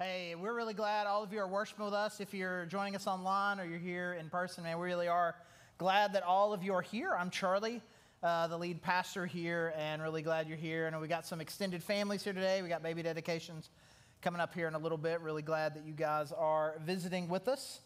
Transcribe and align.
Hey, 0.00 0.36
we're 0.36 0.54
really 0.54 0.74
glad 0.74 1.08
all 1.08 1.24
of 1.24 1.32
you 1.32 1.40
are 1.40 1.48
worshiping 1.48 1.84
with 1.84 1.92
us. 1.92 2.20
If 2.20 2.32
you're 2.32 2.66
joining 2.66 2.94
us 2.94 3.08
online 3.08 3.58
or 3.58 3.64
you're 3.64 3.80
here 3.80 4.12
in 4.12 4.30
person, 4.30 4.62
man, 4.62 4.78
we 4.78 4.86
really 4.86 5.08
are 5.08 5.34
glad 5.76 6.12
that 6.12 6.22
all 6.22 6.52
of 6.52 6.62
you 6.62 6.72
are 6.72 6.82
here. 6.82 7.16
I'm 7.18 7.30
Charlie, 7.30 7.82
uh, 8.22 8.46
the 8.46 8.56
lead 8.56 8.80
pastor 8.80 9.26
here, 9.26 9.74
and 9.76 10.00
really 10.00 10.22
glad 10.22 10.46
you're 10.46 10.56
here. 10.56 10.86
And 10.86 11.00
we 11.00 11.08
got 11.08 11.26
some 11.26 11.40
extended 11.40 11.82
families 11.82 12.22
here 12.22 12.32
today. 12.32 12.62
We 12.62 12.68
got 12.68 12.80
baby 12.80 13.02
dedications 13.02 13.70
coming 14.22 14.40
up 14.40 14.54
here 14.54 14.68
in 14.68 14.74
a 14.74 14.78
little 14.78 14.96
bit. 14.96 15.20
Really 15.20 15.42
glad 15.42 15.74
that 15.74 15.84
you 15.84 15.94
guys 15.94 16.30
are 16.30 16.76
visiting 16.86 17.28
with 17.28 17.48
us. 17.48 17.80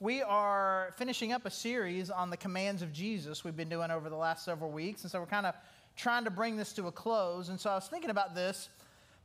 We 0.00 0.20
are 0.20 0.92
finishing 0.96 1.30
up 1.30 1.46
a 1.46 1.50
series 1.50 2.10
on 2.10 2.30
the 2.30 2.36
commands 2.36 2.82
of 2.82 2.92
Jesus 2.92 3.44
we've 3.44 3.56
been 3.56 3.68
doing 3.68 3.92
over 3.92 4.10
the 4.10 4.16
last 4.16 4.44
several 4.44 4.72
weeks. 4.72 5.02
And 5.02 5.12
so 5.12 5.20
we're 5.20 5.26
kind 5.26 5.46
of 5.46 5.54
trying 5.94 6.24
to 6.24 6.30
bring 6.32 6.56
this 6.56 6.72
to 6.72 6.88
a 6.88 6.92
close. 6.92 7.50
And 7.50 7.60
so 7.60 7.70
I 7.70 7.76
was 7.76 7.86
thinking 7.86 8.10
about 8.10 8.34
this 8.34 8.68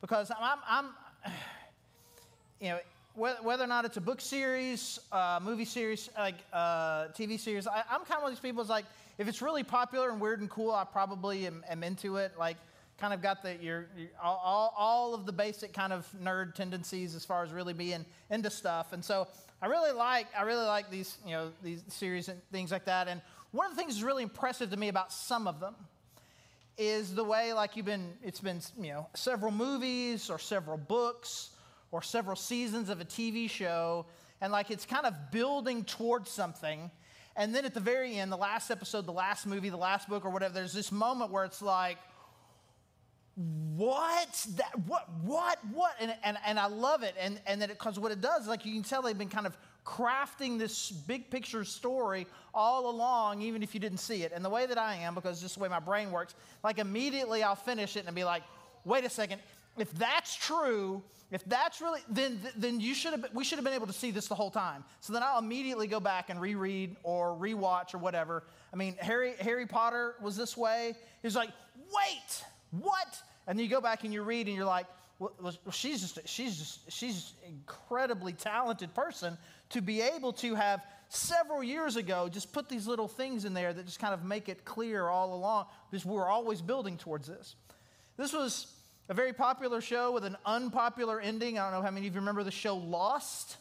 because 0.01 0.29
I'm, 0.39 0.59
I'm 0.69 0.85
you 2.59 2.69
know, 2.69 2.79
whether 3.15 3.63
or 3.63 3.67
not 3.67 3.83
it's 3.83 3.97
a 3.97 4.01
book 4.01 4.21
series, 4.21 4.99
uh, 5.11 5.39
movie 5.41 5.65
series, 5.65 6.09
like 6.17 6.35
uh, 6.53 7.07
TV 7.09 7.39
series, 7.39 7.65
I, 7.65 7.79
am 7.89 8.05
kind 8.05 8.17
of 8.17 8.21
one 8.21 8.25
of 8.25 8.29
these 8.31 8.39
people. 8.39 8.61
Is 8.61 8.69
like, 8.69 8.85
if 9.17 9.27
it's 9.27 9.41
really 9.41 9.63
popular 9.63 10.11
and 10.11 10.21
weird 10.21 10.39
and 10.39 10.49
cool, 10.49 10.71
I 10.71 10.83
probably 10.83 11.47
am, 11.47 11.63
am 11.67 11.83
into 11.83 12.17
it. 12.17 12.33
Like, 12.37 12.57
kind 12.99 13.13
of 13.13 13.21
got 13.21 13.41
the 13.41 13.55
your, 13.55 13.87
your 13.97 14.09
all, 14.21 14.73
all 14.77 15.13
of 15.13 15.25
the 15.25 15.31
basic 15.31 15.73
kind 15.73 15.93
of 15.93 16.07
nerd 16.21 16.53
tendencies 16.53 17.15
as 17.15 17.25
far 17.25 17.43
as 17.43 17.51
really 17.51 17.73
being 17.73 18.05
into 18.29 18.49
stuff. 18.49 18.93
And 18.93 19.03
so 19.03 19.27
I 19.61 19.67
really 19.67 19.91
like 19.91 20.27
I 20.37 20.43
really 20.43 20.65
like 20.65 20.89
these 20.89 21.17
you 21.25 21.31
know 21.31 21.51
these 21.63 21.83
series 21.87 22.29
and 22.29 22.39
things 22.51 22.71
like 22.71 22.85
that. 22.85 23.07
And 23.07 23.21
one 23.51 23.65
of 23.65 23.75
the 23.75 23.81
things 23.81 23.95
that's 23.95 24.03
really 24.03 24.23
impressive 24.23 24.69
to 24.71 24.77
me 24.77 24.89
about 24.89 25.11
some 25.11 25.47
of 25.47 25.59
them 25.59 25.75
is 26.77 27.15
the 27.15 27.23
way 27.23 27.53
like 27.53 27.75
you've 27.75 27.85
been 27.85 28.13
it's 28.23 28.39
been 28.39 28.61
you 28.79 28.89
know 28.89 29.07
several 29.15 29.51
movies 29.51 30.29
or 30.29 30.37
several 30.37 30.77
books 30.77 31.49
or 31.91 32.01
several 32.01 32.35
seasons 32.35 32.89
of 32.89 33.01
a 33.01 33.05
TV 33.05 33.49
show, 33.49 34.05
and 34.41 34.51
like 34.51 34.71
it's 34.71 34.85
kind 34.85 35.05
of 35.05 35.13
building 35.31 35.83
towards 35.83 36.29
something. 36.29 36.91
And 37.35 37.53
then 37.53 37.65
at 37.65 37.73
the 37.73 37.79
very 37.79 38.15
end, 38.15 38.31
the 38.31 38.37
last 38.37 38.71
episode, 38.71 39.05
the 39.05 39.11
last 39.13 39.45
movie, 39.45 39.69
the 39.69 39.77
last 39.77 40.09
book, 40.09 40.25
or 40.25 40.31
whatever, 40.31 40.53
there's 40.53 40.73
this 40.73 40.91
moment 40.91 41.31
where 41.31 41.45
it's 41.45 41.61
like, 41.61 41.97
what? 43.75 44.47
That 44.55 44.71
what 44.87 45.07
what 45.23 45.59
what? 45.71 45.93
And, 45.99 46.15
and, 46.23 46.37
and 46.43 46.59
i 46.59 46.65
love 46.65 47.03
it. 47.03 47.13
And 47.19 47.39
and 47.45 47.61
then 47.61 47.69
because 47.69 47.99
what 47.99 48.11
it 48.11 48.19
does 48.19 48.47
like 48.47 48.65
you 48.65 48.73
can 48.73 48.81
tell 48.81 49.03
they've 49.03 49.17
been 49.17 49.29
kind 49.29 49.45
of 49.45 49.55
crafting 49.85 50.57
this 50.57 50.91
big 50.91 51.29
picture 51.29 51.63
story 51.63 52.25
all 52.53 52.89
along 52.89 53.41
even 53.41 53.61
if 53.61 53.75
you 53.75 53.79
didn't 53.79 53.99
see 53.99 54.23
it. 54.23 54.31
And 54.33 54.43
the 54.43 54.49
way 54.49 54.65
that 54.65 54.79
i 54.79 54.95
am 54.95 55.13
because 55.13 55.39
just 55.39 55.55
the 55.55 55.61
way 55.61 55.69
my 55.69 55.79
brain 55.79 56.11
works 56.11 56.33
like 56.63 56.79
immediately 56.79 57.43
i'll 57.43 57.55
finish 57.55 57.95
it 57.95 58.05
and 58.07 58.15
be 58.15 58.23
like 58.23 58.41
wait 58.85 59.05
a 59.05 59.09
second 59.09 59.39
if 59.77 59.91
that's 59.93 60.35
true, 60.35 61.03
if 61.31 61.43
that's 61.45 61.81
really, 61.81 62.01
then, 62.09 62.39
then 62.55 62.79
you 62.79 62.93
should 62.93 63.11
have, 63.11 63.25
we 63.33 63.43
should 63.43 63.57
have 63.57 63.65
been 63.65 63.73
able 63.73 63.87
to 63.87 63.93
see 63.93 64.11
this 64.11 64.27
the 64.27 64.35
whole 64.35 64.51
time. 64.51 64.83
So 65.01 65.13
then 65.13 65.23
I'll 65.23 65.39
immediately 65.39 65.87
go 65.87 65.99
back 65.99 66.29
and 66.29 66.39
reread 66.39 66.95
or 67.03 67.35
rewatch 67.35 67.93
or 67.93 67.97
whatever. 67.97 68.43
I 68.73 68.75
mean, 68.77 68.95
Harry, 68.99 69.33
Harry 69.39 69.65
Potter 69.65 70.15
was 70.21 70.37
this 70.37 70.55
way. 70.55 70.95
He's 71.21 71.35
like, 71.35 71.49
wait, 71.77 72.45
what? 72.71 73.21
And 73.45 73.57
then 73.57 73.63
you 73.63 73.69
go 73.69 73.81
back 73.81 74.03
and 74.03 74.13
you 74.13 74.21
read 74.23 74.47
and 74.47 74.55
you're 74.55 74.65
like, 74.65 74.87
well, 75.19 75.53
she's 75.71 76.01
just, 76.01 76.27
she's 76.27 76.57
just, 76.57 76.91
she's 76.91 77.33
an 77.43 77.53
incredibly 77.53 78.33
talented 78.33 78.93
person 78.93 79.37
to 79.69 79.81
be 79.81 80.01
able 80.01 80.31
to 80.31 80.55
have 80.55 80.81
several 81.09 81.63
years 81.63 81.95
ago 81.95 82.29
just 82.29 82.51
put 82.51 82.69
these 82.69 82.85
little 82.85 83.07
things 83.07 83.45
in 83.45 83.53
there 83.53 83.73
that 83.73 83.85
just 83.85 83.99
kind 83.99 84.13
of 84.13 84.23
make 84.23 84.49
it 84.49 84.65
clear 84.65 85.07
all 85.07 85.33
along 85.33 85.65
because 85.89 86.05
we're 86.05 86.27
always 86.27 86.61
building 86.61 86.97
towards 86.97 87.27
this. 87.27 87.55
This 88.17 88.33
was 88.33 88.67
a 89.09 89.13
very 89.13 89.31
popular 89.33 89.79
show 89.79 90.11
with 90.11 90.25
an 90.25 90.35
unpopular 90.45 91.19
ending. 91.19 91.57
I 91.57 91.63
don't 91.63 91.79
know 91.79 91.81
how 91.81 91.91
many 91.91 92.07
of 92.07 92.13
you 92.13 92.19
remember 92.19 92.43
the 92.43 92.51
show 92.51 92.75
Lost. 92.75 93.57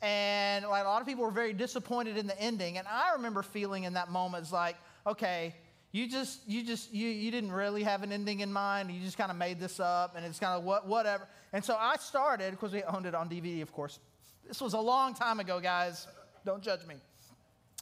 And 0.00 0.64
like, 0.66 0.84
a 0.84 0.88
lot 0.88 1.00
of 1.00 1.08
people 1.08 1.24
were 1.24 1.30
very 1.30 1.52
disappointed 1.52 2.16
in 2.16 2.26
the 2.26 2.40
ending. 2.40 2.78
And 2.78 2.86
I 2.86 3.12
remember 3.14 3.42
feeling 3.42 3.84
in 3.84 3.94
that 3.94 4.10
moment, 4.10 4.42
it's 4.42 4.52
like, 4.52 4.76
okay, 5.06 5.54
you 5.92 6.08
just, 6.08 6.40
you 6.46 6.62
just, 6.62 6.92
you, 6.92 7.08
you 7.08 7.30
didn't 7.30 7.52
really 7.52 7.82
have 7.82 8.02
an 8.02 8.12
ending 8.12 8.40
in 8.40 8.52
mind. 8.52 8.90
You 8.90 9.00
just 9.00 9.18
kind 9.18 9.30
of 9.30 9.36
made 9.36 9.58
this 9.58 9.80
up 9.80 10.14
and 10.16 10.24
it's 10.24 10.38
kind 10.38 10.52
of 10.56 10.62
what, 10.62 10.86
whatever. 10.86 11.26
And 11.52 11.64
so 11.64 11.76
I 11.78 11.96
started, 11.96 12.52
because 12.52 12.72
we 12.72 12.82
owned 12.84 13.06
it 13.06 13.14
on 13.14 13.28
DVD, 13.28 13.62
of 13.62 13.72
course. 13.72 13.98
This 14.46 14.60
was 14.60 14.74
a 14.74 14.80
long 14.80 15.14
time 15.14 15.40
ago, 15.40 15.58
guys. 15.58 16.06
Don't 16.44 16.62
judge 16.62 16.86
me. 16.86 16.96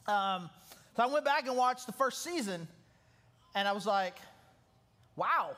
Um, 0.07 0.49
so 0.95 1.03
I 1.03 1.05
went 1.07 1.25
back 1.25 1.45
and 1.45 1.57
watched 1.57 1.85
the 1.85 1.93
first 1.93 2.23
season 2.23 2.67
and 3.53 3.67
I 3.67 3.73
was 3.73 3.85
like, 3.85 4.15
wow 5.15 5.55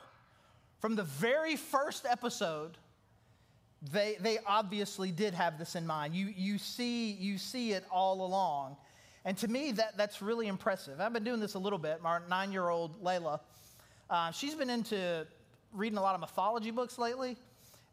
from 0.86 0.94
the 0.94 1.02
very 1.02 1.56
first 1.56 2.06
episode, 2.08 2.78
they, 3.90 4.18
they 4.20 4.38
obviously 4.46 5.10
did 5.10 5.34
have 5.34 5.58
this 5.58 5.74
in 5.74 5.84
mind. 5.84 6.14
You, 6.14 6.32
you, 6.36 6.58
see, 6.58 7.10
you 7.10 7.38
see 7.38 7.72
it 7.72 7.84
all 7.90 8.24
along. 8.24 8.76
And 9.24 9.36
to 9.38 9.48
me, 9.48 9.72
that, 9.72 9.96
that's 9.96 10.22
really 10.22 10.46
impressive. 10.46 11.00
I've 11.00 11.12
been 11.12 11.24
doing 11.24 11.40
this 11.40 11.54
a 11.54 11.58
little 11.58 11.80
bit. 11.80 12.00
My 12.02 12.20
nine 12.30 12.52
year 12.52 12.68
old 12.68 13.02
Layla, 13.02 13.40
uh, 14.08 14.30
she's 14.30 14.54
been 14.54 14.70
into 14.70 15.26
reading 15.72 15.98
a 15.98 16.02
lot 16.02 16.14
of 16.14 16.20
mythology 16.20 16.70
books 16.70 16.98
lately. 17.00 17.36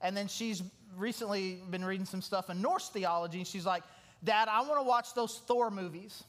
And 0.02 0.16
then 0.16 0.28
she's 0.28 0.62
recently 0.96 1.64
been 1.72 1.84
reading 1.84 2.06
some 2.06 2.22
stuff 2.22 2.52
in 2.52 2.62
Norse 2.62 2.90
theology. 2.90 3.40
And 3.40 3.48
she's 3.48 3.66
like, 3.66 3.81
Dad, 4.24 4.50
I 4.50 4.62
want 4.62 4.80
to 4.80 4.84
watch 4.84 5.16
those 5.16 5.42
Thor 5.48 5.72
movies. 5.72 6.25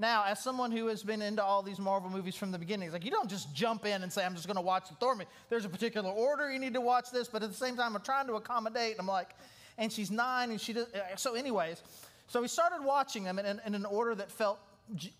Now, 0.00 0.24
as 0.24 0.42
someone 0.42 0.72
who 0.72 0.86
has 0.86 1.02
been 1.02 1.20
into 1.20 1.44
all 1.44 1.62
these 1.62 1.78
Marvel 1.78 2.08
movies 2.08 2.34
from 2.34 2.50
the 2.50 2.58
beginning, 2.58 2.86
it's 2.86 2.94
like 2.94 3.04
you 3.04 3.10
don't 3.10 3.28
just 3.28 3.54
jump 3.54 3.84
in 3.84 4.02
and 4.02 4.10
say, 4.10 4.24
I'm 4.24 4.34
just 4.34 4.46
going 4.46 4.56
to 4.56 4.62
watch 4.62 4.88
the 4.88 4.94
Thor 4.94 5.14
movie. 5.14 5.28
There's 5.50 5.66
a 5.66 5.68
particular 5.68 6.10
order 6.10 6.50
you 6.50 6.58
need 6.58 6.72
to 6.72 6.80
watch 6.80 7.10
this, 7.10 7.28
but 7.28 7.42
at 7.42 7.50
the 7.50 7.56
same 7.56 7.76
time, 7.76 7.94
I'm 7.94 8.02
trying 8.02 8.26
to 8.28 8.34
accommodate. 8.34 8.92
And 8.92 9.00
I'm 9.00 9.06
like, 9.06 9.28
and 9.76 9.92
she's 9.92 10.10
nine, 10.10 10.52
and 10.52 10.58
she 10.58 10.72
does. 10.72 10.86
Uh, 10.94 11.16
so, 11.16 11.34
anyways, 11.34 11.82
so 12.28 12.40
we 12.40 12.48
started 12.48 12.82
watching 12.82 13.24
them 13.24 13.38
in, 13.38 13.44
in, 13.44 13.60
in 13.66 13.74
an 13.74 13.84
order 13.84 14.14
that 14.14 14.32
felt 14.32 14.58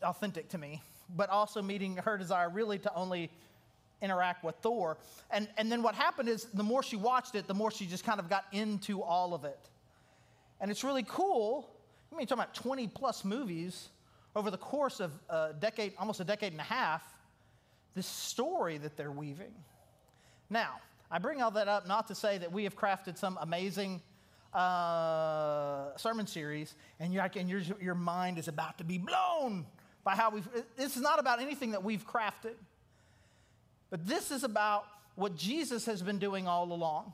authentic 0.03 0.49
to 0.49 0.59
me, 0.59 0.81
but 1.15 1.29
also 1.29 1.61
meeting 1.61 1.97
her 1.99 2.17
desire 2.17 2.49
really 2.49 2.79
to 2.79 2.95
only 2.95 3.31
interact 4.01 4.43
with 4.43 4.55
Thor. 4.62 4.97
And, 5.31 5.47
and 5.59 5.71
then 5.71 5.83
what 5.83 5.95
happened 5.95 6.31
is 6.31 6.45
the 6.55 6.62
more 6.62 6.83
she 6.83 6.97
watched 6.97 7.35
it, 7.35 7.47
the 7.47 7.53
more 7.53 7.71
she 7.71 7.85
just 7.85 8.07
kind 8.07 8.19
of 8.19 8.31
got 8.31 8.47
into 8.51 9.03
all 9.03 9.35
of 9.35 9.45
it. 9.45 9.61
And 10.59 10.71
it's 10.71 10.85
really 10.85 11.05
cool. 11.07 11.69
I 12.11 12.15
mean, 12.15 12.21
you're 12.21 12.29
talking 12.29 12.45
about 12.45 12.55
20 12.55 12.89
plus 12.89 13.27
movies 13.27 13.91
over 14.37 14.51
the 14.51 14.59
course 14.59 15.01
of 15.01 15.13
a 15.29 15.53
decade, 15.59 15.95
almost 15.99 16.21
a 16.21 16.25
decade 16.25 16.53
and 16.53 16.61
a 16.61 16.65
half, 16.65 17.03
this 17.95 18.07
story 18.07 18.79
that 18.79 18.97
they're 18.97 19.13
weaving. 19.13 19.53
Now, 20.49 20.77
I 21.11 21.19
bring 21.19 21.43
all 21.43 21.51
that 21.53 21.69
up 21.69 21.89
not 21.89 22.07
to 22.09 22.15
say 22.15 22.39
that 22.39 22.53
we 22.53 22.65
have 22.65 22.77
crafted 22.77 23.19
some 23.19 23.39
amazing 23.41 24.01
uh, 24.55 25.97
sermon 25.97 26.27
series 26.27 26.75
and, 26.99 27.13
you're, 27.13 27.29
and 27.37 27.49
your, 27.49 27.63
your 27.81 27.95
mind 27.95 28.39
is 28.39 28.49
about 28.49 28.79
to 28.79 28.85
be 28.85 28.99
blown 28.99 29.67
by 30.05 30.15
how 30.15 30.31
we've. 30.31 30.49
This 30.77 30.97
is 30.97 31.03
not 31.03 31.19
about 31.19 31.41
anything 31.41 31.73
that 31.73 31.85
we've 31.85 32.07
crafted, 32.07 32.55
but 33.91 34.07
this 34.07 34.31
is 34.31 34.45
about 34.45 34.85
what 35.15 35.37
Jesus 35.37 35.87
has 35.87 36.03
been 36.03 36.19
doing 36.19 36.49
all 36.49 36.73
along. 36.73 37.12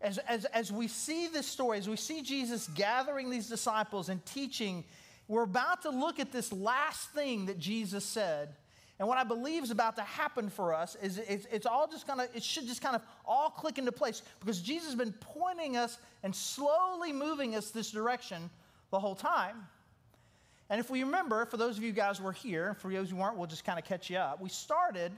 As, 0.00 0.18
as, 0.18 0.44
as 0.46 0.70
we 0.70 0.86
see 0.86 1.28
this 1.28 1.46
story, 1.46 1.78
as 1.78 1.88
we 1.88 1.96
see 1.96 2.20
Jesus 2.20 2.68
gathering 2.74 3.30
these 3.30 3.48
disciples 3.48 4.10
and 4.10 4.24
teaching 4.26 4.84
we're 5.28 5.42
about 5.42 5.82
to 5.82 5.90
look 5.90 6.20
at 6.20 6.32
this 6.32 6.52
last 6.52 7.10
thing 7.10 7.46
that 7.46 7.58
Jesus 7.58 8.04
said. 8.04 8.50
And 8.98 9.08
what 9.08 9.18
I 9.18 9.24
believe 9.24 9.64
is 9.64 9.70
about 9.70 9.96
to 9.96 10.02
happen 10.02 10.48
for 10.48 10.72
us 10.72 10.96
is 11.02 11.18
it's, 11.18 11.46
it's 11.50 11.66
all 11.66 11.88
just 11.88 12.06
gonna, 12.06 12.28
it 12.34 12.44
should 12.44 12.66
just 12.66 12.80
kind 12.80 12.94
of 12.94 13.02
all 13.24 13.50
click 13.50 13.78
into 13.78 13.90
place 13.90 14.22
because 14.38 14.60
Jesus 14.60 14.88
has 14.88 14.94
been 14.94 15.14
pointing 15.20 15.76
us 15.76 15.98
and 16.22 16.34
slowly 16.34 17.12
moving 17.12 17.56
us 17.56 17.70
this 17.70 17.90
direction 17.90 18.50
the 18.90 19.00
whole 19.00 19.16
time. 19.16 19.66
And 20.70 20.80
if 20.80 20.90
we 20.90 21.02
remember, 21.02 21.44
for 21.46 21.56
those 21.56 21.76
of 21.76 21.82
you 21.82 21.92
guys 21.92 22.18
who 22.18 22.24
were 22.24 22.32
here, 22.32 22.74
for 22.74 22.90
those 22.90 23.10
who 23.10 23.16
weren't, 23.16 23.36
we'll 23.36 23.48
just 23.48 23.64
kind 23.64 23.78
of 23.78 23.84
catch 23.84 24.08
you 24.08 24.16
up. 24.16 24.40
We 24.40 24.48
started, 24.48 25.12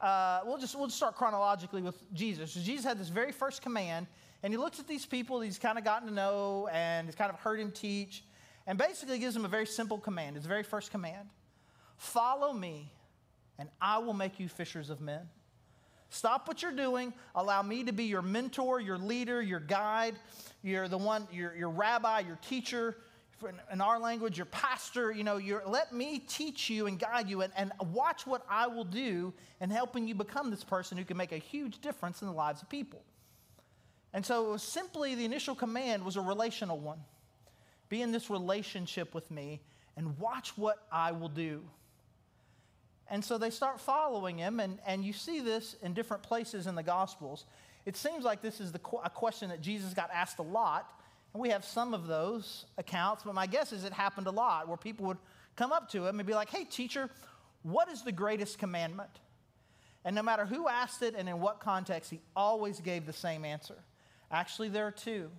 uh, 0.00 0.40
we'll, 0.46 0.58
just, 0.58 0.76
we'll 0.76 0.86
just 0.86 0.96
start 0.96 1.16
chronologically 1.16 1.82
with 1.82 1.96
Jesus. 2.14 2.52
So 2.52 2.60
Jesus 2.60 2.84
had 2.84 2.98
this 2.98 3.08
very 3.08 3.32
first 3.32 3.60
command, 3.60 4.06
and 4.42 4.52
he 4.52 4.56
looks 4.56 4.78
at 4.78 4.86
these 4.86 5.04
people 5.04 5.40
he's 5.40 5.58
kind 5.58 5.76
of 5.76 5.84
gotten 5.84 6.08
to 6.08 6.14
know 6.14 6.68
and 6.72 7.06
he's 7.06 7.14
kind 7.14 7.30
of 7.30 7.38
heard 7.40 7.60
him 7.60 7.72
teach. 7.72 8.22
And 8.70 8.78
basically 8.78 9.18
gives 9.18 9.34
them 9.34 9.44
a 9.44 9.48
very 9.48 9.66
simple 9.66 9.98
command. 9.98 10.36
It's 10.36 10.44
the 10.44 10.48
very 10.48 10.62
first 10.62 10.92
command 10.92 11.28
Follow 11.96 12.52
me, 12.52 12.92
and 13.58 13.68
I 13.82 13.98
will 13.98 14.14
make 14.14 14.38
you 14.38 14.48
fishers 14.48 14.90
of 14.90 15.00
men. 15.00 15.28
Stop 16.08 16.46
what 16.46 16.62
you're 16.62 16.70
doing. 16.70 17.12
Allow 17.34 17.62
me 17.62 17.82
to 17.82 17.92
be 17.92 18.04
your 18.04 18.22
mentor, 18.22 18.80
your 18.80 18.96
leader, 18.96 19.42
your 19.42 19.58
guide. 19.58 20.14
You're 20.62 20.86
the 20.86 20.96
one, 20.96 21.26
your, 21.32 21.52
your 21.56 21.68
rabbi, 21.68 22.20
your 22.20 22.38
teacher. 22.48 22.96
In 23.72 23.80
our 23.80 23.98
language, 23.98 24.38
your 24.38 24.46
pastor. 24.46 25.10
You 25.10 25.24
know, 25.24 25.36
your 25.38 25.64
let 25.66 25.92
me 25.92 26.20
teach 26.20 26.70
you 26.70 26.86
and 26.86 26.96
guide 26.96 27.28
you 27.28 27.42
and, 27.42 27.52
and 27.56 27.72
watch 27.92 28.24
what 28.24 28.46
I 28.48 28.68
will 28.68 28.84
do 28.84 29.34
in 29.60 29.70
helping 29.70 30.06
you 30.06 30.14
become 30.14 30.48
this 30.48 30.62
person 30.62 30.96
who 30.96 31.04
can 31.04 31.16
make 31.16 31.32
a 31.32 31.38
huge 31.38 31.80
difference 31.80 32.22
in 32.22 32.28
the 32.28 32.34
lives 32.34 32.62
of 32.62 32.68
people. 32.68 33.02
And 34.12 34.24
so 34.24 34.46
it 34.46 34.52
was 34.52 34.62
simply 34.62 35.16
the 35.16 35.24
initial 35.24 35.56
command 35.56 36.04
was 36.04 36.14
a 36.16 36.20
relational 36.20 36.78
one. 36.78 37.00
Be 37.90 38.00
in 38.00 38.12
this 38.12 38.30
relationship 38.30 39.14
with 39.14 39.30
me 39.30 39.60
and 39.96 40.18
watch 40.18 40.56
what 40.56 40.86
I 40.90 41.12
will 41.12 41.28
do. 41.28 41.62
And 43.10 43.22
so 43.22 43.36
they 43.36 43.50
start 43.50 43.80
following 43.80 44.38
him, 44.38 44.60
and, 44.60 44.78
and 44.86 45.04
you 45.04 45.12
see 45.12 45.40
this 45.40 45.74
in 45.82 45.92
different 45.92 46.22
places 46.22 46.66
in 46.66 46.76
the 46.76 46.82
Gospels. 46.82 47.44
it 47.84 47.96
seems 47.96 48.24
like 48.24 48.40
this 48.40 48.60
is 48.60 48.72
the, 48.72 48.80
a 49.04 49.10
question 49.10 49.50
that 49.50 49.60
Jesus 49.60 49.92
got 49.92 50.10
asked 50.14 50.38
a 50.38 50.42
lot. 50.42 50.92
And 51.34 51.40
we 51.40 51.50
have 51.50 51.64
some 51.64 51.92
of 51.92 52.06
those 52.06 52.64
accounts, 52.78 53.24
but 53.24 53.34
my 53.34 53.46
guess 53.46 53.72
is 53.72 53.84
it 53.84 53.92
happened 53.92 54.26
a 54.26 54.32
lot 54.32 54.68
where 54.68 54.76
people 54.76 55.06
would 55.06 55.18
come 55.56 55.72
up 55.72 55.90
to 55.90 56.06
him 56.06 56.20
and 56.20 56.26
be 56.26 56.34
like, 56.34 56.48
hey, 56.48 56.64
teacher, 56.64 57.10
what 57.62 57.88
is 57.88 58.02
the 58.02 58.12
greatest 58.12 58.58
commandment? 58.58 59.10
And 60.04 60.16
no 60.16 60.22
matter 60.22 60.46
who 60.46 60.68
asked 60.68 61.02
it 61.02 61.14
and 61.16 61.28
in 61.28 61.40
what 61.40 61.60
context, 61.60 62.10
he 62.10 62.20
always 62.34 62.80
gave 62.80 63.06
the 63.06 63.12
same 63.12 63.44
answer. 63.44 63.76
Actually, 64.30 64.68
there 64.68 64.86
are 64.86 64.92
two. 64.92 65.30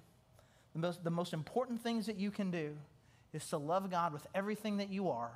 The 0.74 0.80
most, 0.80 1.04
the 1.04 1.10
most 1.10 1.34
important 1.34 1.82
things 1.82 2.06
that 2.06 2.18
you 2.18 2.32
can 2.32 2.52
do 2.52 2.78
is 3.34 3.48
to 3.50 3.58
love 3.58 3.90
God 3.90 4.14
with 4.14 4.26
everything 4.34 4.78
that 4.78 4.90
you 4.90 5.10
are 5.10 5.32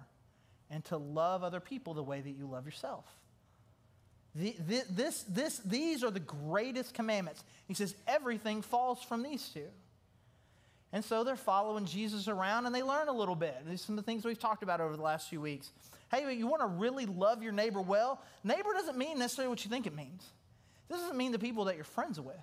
and 0.69 0.83
to 0.85 0.97
love 0.97 1.43
other 1.43 1.59
people 1.59 1.93
the 1.93 2.03
way 2.03 2.21
that 2.21 2.31
you 2.31 2.45
love 2.45 2.65
yourself. 2.65 3.05
The, 4.33 4.55
the, 4.67 4.83
this, 4.89 5.23
this, 5.23 5.59
these 5.59 6.03
are 6.03 6.11
the 6.11 6.19
greatest 6.19 6.93
commandments. 6.93 7.43
He 7.67 7.73
says 7.73 7.95
everything 8.07 8.61
falls 8.61 9.01
from 9.01 9.23
these 9.23 9.47
two. 9.49 9.67
And 10.91 11.03
so 11.03 11.23
they're 11.23 11.35
following 11.35 11.85
Jesus 11.85 12.27
around 12.27 12.65
and 12.65 12.75
they 12.75 12.83
learn 12.83 13.07
a 13.07 13.13
little 13.13 13.35
bit. 13.35 13.55
These 13.67 13.81
are 13.81 13.85
some 13.85 13.97
of 13.97 14.05
the 14.05 14.11
things 14.11 14.25
we've 14.25 14.39
talked 14.39 14.63
about 14.63 14.81
over 14.81 14.95
the 14.95 15.01
last 15.01 15.29
few 15.29 15.41
weeks. 15.41 15.71
Hey, 16.11 16.33
you 16.33 16.47
want 16.47 16.61
to 16.61 16.67
really 16.67 17.05
love 17.05 17.43
your 17.43 17.51
neighbor 17.51 17.81
well? 17.81 18.21
Neighbor 18.43 18.73
doesn't 18.73 18.97
mean 18.97 19.19
necessarily 19.19 19.49
what 19.49 19.63
you 19.65 19.71
think 19.71 19.88
it 19.88 19.95
means. 19.95 20.23
This 20.89 20.99
doesn't 20.99 21.17
mean 21.17 21.31
the 21.31 21.39
people 21.39 21.65
that 21.65 21.75
you're 21.75 21.83
friends 21.83 22.19
with. 22.19 22.35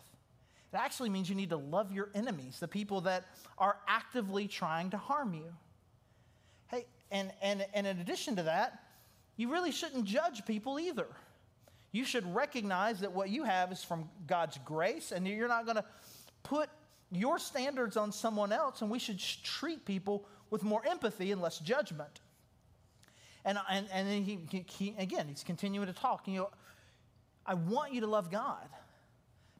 It 0.73 0.77
actually 0.77 1.11
means 1.11 1.29
you 1.29 1.35
need 1.35 1.51
to 1.51 1.57
love 1.57 1.93
your 1.93 2.09
enemies, 2.15 2.59
the 2.59 2.69
people 2.69 3.03
that 3.03 3.25
are 3.59 3.77
actively 3.87 4.49
trying 4.49 4.91
to 4.91 4.97
harm 4.97 5.35
you. 5.35 5.53
Hey, 6.69 6.87
and, 7.11 7.31
and, 7.43 7.67
and 7.75 7.87
in 7.87 8.01
addition 8.01 8.37
to 8.37 8.45
that, 8.45 8.83
you 9.37 9.51
really 9.51 9.71
shouldn't 9.71 10.05
judge 10.05 10.47
people 10.47 10.81
either. 10.81 11.07
You 11.91 12.05
should 12.05 12.35
recognize 12.35 13.01
that 13.01 13.13
what 13.13 13.29
you 13.29 13.45
have 13.45 13.71
is 13.71 13.85
from 13.85 14.09
God's 14.27 14.59
grace, 14.65 15.13
and 15.13 15.27
you're 15.27 15.49
not 15.49 15.67
going 15.67 15.77
to 15.77 15.85
put 16.43 16.71
your 17.11 17.39
standards 17.39 17.99
on 17.99 18.11
someone 18.11 18.51
else, 18.51 18.81
and 18.81 18.91
we 18.91 18.99
should 18.99 19.19
treat 19.19 19.85
people 19.85 20.27
with 20.49 20.63
more 20.63 20.83
empathy 20.87 21.33
and 21.33 21.43
less 21.43 21.59
judgment. 21.59 22.21
And, 23.45 23.59
and, 23.71 23.87
and 23.93 24.09
then 24.09 24.23
he, 24.23 24.65
he, 24.67 24.95
again, 24.99 25.27
he's 25.29 25.45
continuing 25.45 25.87
to 25.87 25.93
talk. 25.93 26.27
You 26.27 26.39
know, 26.39 26.51
I 27.45 27.55
want 27.55 27.93
you 27.93 28.01
to 28.01 28.07
love 28.07 28.31
God 28.31 28.69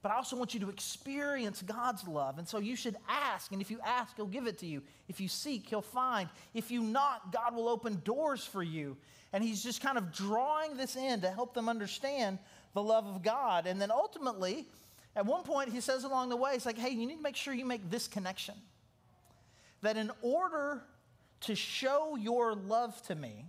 but 0.03 0.11
I 0.11 0.17
also 0.17 0.35
want 0.35 0.53
you 0.53 0.61
to 0.61 0.69
experience 0.69 1.63
God's 1.63 2.07
love. 2.09 2.39
And 2.39 2.47
so 2.47 2.59
you 2.59 2.75
should 2.75 2.97
ask. 3.09 3.53
And 3.53 3.63
if 3.63 3.71
you 3.71 3.79
ask, 3.85 4.17
He'll 4.17 4.27
give 4.27 4.49
it 4.49 4.59
to 4.59 4.67
you. 4.67 4.83
If 5.09 5.21
you 5.21 5.29
seek, 5.29 5.69
He'll 5.69 5.81
find. 5.81 6.29
If 6.55 6.73
you 6.73 6.83
knock, 6.83 7.33
God 7.33 7.55
will 7.55 7.69
open 7.69 8.03
doors 8.05 8.45
for 8.45 8.65
you. 8.65 8.97
And 9.33 9.45
He's 9.45 9.63
just 9.63 9.81
kind 9.81 9.97
of 9.97 10.13
drawing 10.13 10.77
this 10.77 10.97
in 10.97 11.21
to 11.21 11.31
help 11.31 11.55
them 11.55 11.69
understand 11.69 12.41
the 12.75 12.83
love 12.83 13.07
of 13.07 13.23
God. 13.23 13.69
And 13.69 13.81
then 13.81 13.93
ultimately, 13.93 14.67
at 15.15 15.25
one 15.25 15.45
point, 15.45 15.71
He 15.71 15.81
says 15.81 16.03
along 16.03 16.31
the 16.31 16.37
way, 16.37 16.55
He's 16.55 16.67
like, 16.67 16.79
hey, 16.79 16.91
you 16.91 17.07
need 17.07 17.17
to 17.17 17.23
make 17.23 17.37
sure 17.37 17.55
you 17.55 17.65
make 17.65 17.89
this 17.89 18.09
connection. 18.09 18.55
That 19.83 19.97
in 19.97 20.11
order 20.21 20.83
to 21.43 21.55
show 21.55 22.17
your 22.17 22.55
love 22.55 23.01
to 23.07 23.15
me, 23.15 23.45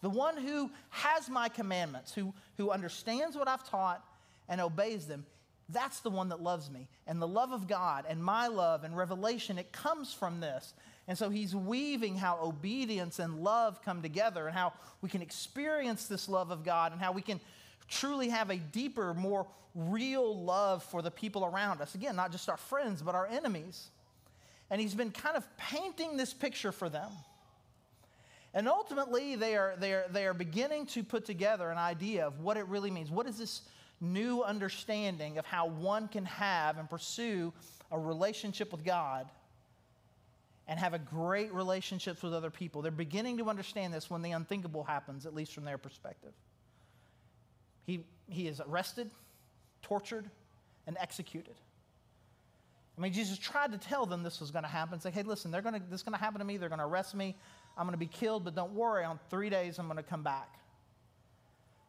the 0.00 0.10
one 0.10 0.36
who 0.36 0.70
has 0.90 1.28
my 1.28 1.48
commandments, 1.48 2.14
who, 2.14 2.32
who 2.56 2.70
understands 2.70 3.36
what 3.36 3.48
I've 3.48 3.68
taught 3.68 4.04
and 4.48 4.60
obeys 4.60 5.06
them, 5.06 5.24
that's 5.72 6.00
the 6.00 6.10
one 6.10 6.28
that 6.28 6.42
loves 6.42 6.70
me. 6.70 6.88
And 7.06 7.20
the 7.20 7.28
love 7.28 7.52
of 7.52 7.66
God 7.66 8.04
and 8.08 8.22
my 8.22 8.48
love 8.48 8.84
and 8.84 8.96
revelation, 8.96 9.58
it 9.58 9.72
comes 9.72 10.12
from 10.12 10.40
this. 10.40 10.74
And 11.08 11.18
so 11.18 11.30
he's 11.30 11.54
weaving 11.54 12.16
how 12.16 12.38
obedience 12.42 13.18
and 13.18 13.42
love 13.42 13.82
come 13.82 14.02
together 14.02 14.46
and 14.46 14.56
how 14.56 14.72
we 15.00 15.08
can 15.08 15.22
experience 15.22 16.06
this 16.06 16.28
love 16.28 16.50
of 16.50 16.64
God 16.64 16.92
and 16.92 17.00
how 17.00 17.12
we 17.12 17.22
can 17.22 17.40
truly 17.88 18.28
have 18.28 18.50
a 18.50 18.56
deeper, 18.56 19.12
more 19.14 19.46
real 19.74 20.36
love 20.36 20.82
for 20.84 21.02
the 21.02 21.10
people 21.10 21.44
around 21.44 21.80
us. 21.80 21.94
Again, 21.94 22.14
not 22.14 22.30
just 22.30 22.48
our 22.48 22.56
friends, 22.56 23.02
but 23.02 23.14
our 23.14 23.26
enemies. 23.26 23.88
And 24.70 24.80
he's 24.80 24.94
been 24.94 25.10
kind 25.10 25.36
of 25.36 25.44
painting 25.56 26.16
this 26.16 26.32
picture 26.32 26.72
for 26.72 26.88
them. 26.88 27.10
And 28.54 28.68
ultimately, 28.68 29.34
they 29.34 29.56
are, 29.56 29.74
they, 29.78 29.92
are, 29.94 30.04
they 30.10 30.26
are 30.26 30.34
beginning 30.34 30.86
to 30.86 31.02
put 31.02 31.24
together 31.24 31.70
an 31.70 31.78
idea 31.78 32.26
of 32.26 32.40
what 32.40 32.56
it 32.56 32.66
really 32.66 32.90
means. 32.90 33.10
What 33.10 33.26
is 33.26 33.38
this 33.38 33.62
new 34.02 34.42
understanding 34.42 35.38
of 35.38 35.46
how 35.46 35.68
one 35.68 36.08
can 36.08 36.24
have 36.24 36.76
and 36.76 36.90
pursue 36.90 37.52
a 37.90 37.98
relationship 37.98 38.72
with 38.72 38.84
God 38.84 39.30
and 40.66 40.78
have 40.78 40.94
a 40.94 40.98
great 40.98 41.52
relationships 41.52 42.22
with 42.22 42.34
other 42.34 42.50
people. 42.50 42.82
They're 42.82 42.90
beginning 42.90 43.38
to 43.38 43.48
understand 43.48 43.94
this 43.94 44.10
when 44.10 44.22
the 44.22 44.32
unthinkable 44.32 44.84
happens, 44.84 45.24
at 45.24 45.34
least 45.34 45.54
from 45.54 45.64
their 45.64 45.78
perspective. 45.78 46.32
He, 47.84 48.04
he 48.28 48.48
is 48.48 48.60
arrested, 48.60 49.10
tortured, 49.82 50.28
and 50.86 50.96
executed. 51.00 51.54
I 52.96 53.00
mean, 53.00 53.12
Jesus 53.12 53.38
tried 53.38 53.72
to 53.72 53.78
tell 53.78 54.06
them 54.06 54.22
this 54.22 54.40
was 54.40 54.50
going 54.50 54.64
to 54.64 54.68
happen. 54.70 55.00
Say, 55.00 55.10
hey, 55.10 55.22
listen, 55.22 55.50
they're 55.50 55.62
gonna, 55.62 55.80
this 55.90 56.00
is 56.00 56.02
going 56.02 56.16
to 56.16 56.22
happen 56.22 56.38
to 56.40 56.44
me. 56.44 56.56
They're 56.56 56.68
going 56.68 56.78
to 56.78 56.84
arrest 56.84 57.14
me. 57.14 57.34
I'm 57.76 57.86
going 57.86 57.94
to 57.94 57.98
be 57.98 58.06
killed, 58.06 58.44
but 58.44 58.54
don't 58.54 58.74
worry. 58.74 59.04
On 59.04 59.18
three 59.30 59.48
days, 59.48 59.78
I'm 59.78 59.86
going 59.86 59.96
to 59.96 60.02
come 60.02 60.22
back. 60.22 60.58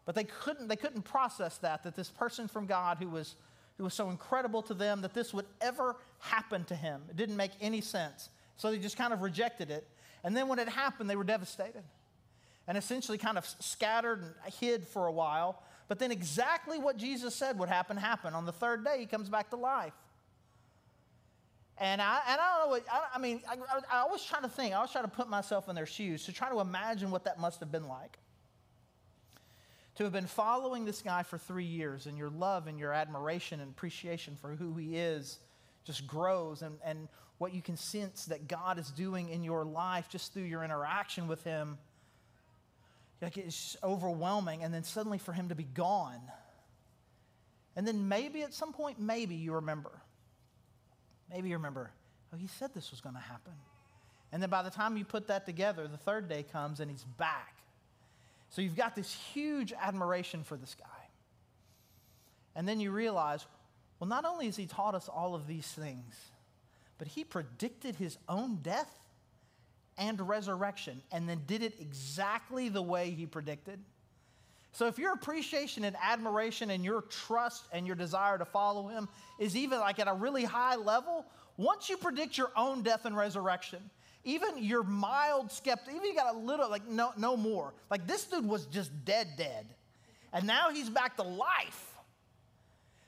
But 0.05 0.15
they 0.15 0.25
couldn't, 0.25 0.67
they 0.67 0.75
couldn't 0.75 1.03
process 1.03 1.57
that, 1.59 1.83
that 1.83 1.95
this 1.95 2.09
person 2.09 2.47
from 2.47 2.65
God 2.65 2.97
who 2.99 3.07
was, 3.09 3.35
who 3.77 3.85
was 3.85 3.93
so 3.93 4.09
incredible 4.09 4.61
to 4.63 4.73
them, 4.73 5.01
that 5.01 5.13
this 5.13 5.33
would 5.33 5.45
ever 5.61 5.95
happen 6.19 6.65
to 6.65 6.75
him. 6.75 7.01
It 7.09 7.15
didn't 7.15 7.37
make 7.37 7.51
any 7.61 7.81
sense. 7.81 8.29
So 8.57 8.71
they 8.71 8.79
just 8.79 8.97
kind 8.97 9.13
of 9.13 9.21
rejected 9.21 9.71
it. 9.71 9.87
And 10.23 10.35
then 10.35 10.47
when 10.47 10.59
it 10.59 10.69
happened, 10.69 11.09
they 11.09 11.15
were 11.15 11.23
devastated 11.23 11.83
and 12.67 12.77
essentially 12.77 13.17
kind 13.17 13.37
of 13.37 13.45
scattered 13.45 14.21
and 14.21 14.53
hid 14.59 14.85
for 14.87 15.07
a 15.07 15.11
while. 15.11 15.61
But 15.87 15.99
then 15.99 16.11
exactly 16.11 16.79
what 16.79 16.97
Jesus 16.97 17.35
said 17.35 17.59
would 17.59 17.69
happen 17.69 17.97
happened. 17.97 18.35
On 18.35 18.45
the 18.45 18.53
third 18.53 18.85
day, 18.85 18.97
he 18.99 19.05
comes 19.05 19.29
back 19.29 19.49
to 19.49 19.55
life. 19.55 19.93
And 21.77 22.01
I, 22.01 22.19
and 22.29 22.39
I 22.39 22.51
don't 22.51 22.65
know 22.65 22.69
what, 22.69 22.85
I, 22.91 23.15
I 23.15 23.19
mean, 23.19 23.41
I, 23.49 23.55
I, 23.55 23.97
I 23.97 23.99
always 24.01 24.23
try 24.23 24.39
to 24.39 24.47
think, 24.47 24.73
I 24.73 24.77
always 24.77 24.91
try 24.91 25.01
to 25.01 25.07
put 25.07 25.27
myself 25.27 25.69
in 25.69 25.75
their 25.75 25.85
shoes 25.85 26.23
to 26.25 26.31
try 26.31 26.49
to 26.49 26.59
imagine 26.59 27.09
what 27.09 27.23
that 27.25 27.39
must 27.39 27.59
have 27.61 27.71
been 27.71 27.87
like 27.87 28.17
to 29.95 30.03
have 30.03 30.13
been 30.13 30.27
following 30.27 30.85
this 30.85 31.01
guy 31.01 31.23
for 31.23 31.37
three 31.37 31.65
years 31.65 32.07
and 32.07 32.17
your 32.17 32.29
love 32.29 32.67
and 32.67 32.79
your 32.79 32.93
admiration 32.93 33.59
and 33.59 33.69
appreciation 33.69 34.35
for 34.41 34.55
who 34.55 34.75
he 34.75 34.97
is 34.97 35.39
just 35.85 36.07
grows 36.07 36.61
and, 36.61 36.77
and 36.83 37.07
what 37.37 37.53
you 37.53 37.61
can 37.61 37.77
sense 37.77 38.25
that 38.25 38.47
God 38.47 38.79
is 38.79 38.89
doing 38.89 39.29
in 39.29 39.43
your 39.43 39.65
life 39.65 40.07
just 40.09 40.33
through 40.33 40.43
your 40.43 40.63
interaction 40.63 41.27
with 41.27 41.43
him. 41.43 41.77
Like 43.21 43.37
it's 43.37 43.77
overwhelming. 43.83 44.63
And 44.63 44.73
then 44.73 44.83
suddenly 44.83 45.17
for 45.17 45.33
him 45.33 45.49
to 45.49 45.55
be 45.55 45.63
gone. 45.63 46.21
And 47.75 47.87
then 47.87 48.07
maybe 48.07 48.43
at 48.43 48.53
some 48.53 48.73
point, 48.73 48.99
maybe 48.99 49.35
you 49.35 49.53
remember. 49.53 49.91
Maybe 51.29 51.49
you 51.49 51.55
remember, 51.55 51.91
oh, 52.33 52.37
he 52.37 52.47
said 52.47 52.71
this 52.73 52.91
was 52.91 53.01
going 53.01 53.15
to 53.15 53.21
happen. 53.21 53.53
And 54.31 54.41
then 54.41 54.49
by 54.49 54.61
the 54.61 54.69
time 54.69 54.97
you 54.97 55.05
put 55.05 55.27
that 55.27 55.45
together, 55.45 55.87
the 55.87 55.97
third 55.97 56.27
day 56.27 56.43
comes 56.43 56.79
and 56.79 56.89
he's 56.89 57.03
back. 57.03 57.62
So 58.53 58.61
you've 58.61 58.75
got 58.75 58.95
this 58.95 59.11
huge 59.11 59.73
admiration 59.73 60.43
for 60.43 60.55
this 60.55 60.75
guy. 60.75 60.85
And 62.55 62.67
then 62.67 62.79
you 62.79 62.91
realize, 62.91 63.47
well, 63.99 64.07
not 64.07 64.25
only 64.25 64.45
has 64.45 64.55
he 64.55 64.67
taught 64.67 64.93
us 64.93 65.09
all 65.09 65.33
of 65.33 65.47
these 65.47 65.65
things, 65.65 66.15
but 66.99 67.07
he 67.07 67.23
predicted 67.23 67.95
his 67.95 68.15
own 68.29 68.59
death 68.61 68.93
and 69.97 70.21
resurrection 70.21 71.01
and 71.11 71.27
then 71.27 71.41
did 71.47 71.63
it 71.63 71.73
exactly 71.81 72.69
the 72.69 72.81
way 72.81 73.09
he 73.09 73.25
predicted. 73.25 73.79
So 74.71 74.85
if 74.85 74.99
your 74.99 75.13
appreciation 75.13 75.83
and 75.83 75.95
admiration 75.99 76.69
and 76.69 76.85
your 76.85 77.01
trust 77.01 77.65
and 77.71 77.87
your 77.87 77.95
desire 77.95 78.37
to 78.37 78.45
follow 78.45 78.87
him 78.87 79.09
is 79.39 79.55
even 79.57 79.79
like 79.79 79.97
at 79.97 80.07
a 80.07 80.13
really 80.13 80.43
high 80.43 80.75
level, 80.75 81.25
once 81.57 81.89
you 81.89 81.97
predict 81.97 82.37
your 82.37 82.51
own 82.55 82.83
death 82.83 83.05
and 83.05 83.17
resurrection, 83.17 83.89
even 84.23 84.63
your 84.63 84.83
mild 84.83 85.51
skeptic, 85.51 85.93
even 85.93 86.05
you 86.05 86.15
got 86.15 86.33
a 86.33 86.37
little, 86.37 86.69
like, 86.69 86.87
no, 86.87 87.11
no 87.17 87.35
more. 87.35 87.73
Like, 87.89 88.07
this 88.07 88.23
dude 88.25 88.47
was 88.47 88.65
just 88.67 88.91
dead, 89.05 89.29
dead. 89.37 89.65
And 90.31 90.47
now 90.47 90.69
he's 90.71 90.89
back 90.89 91.17
to 91.17 91.23
life. 91.23 91.97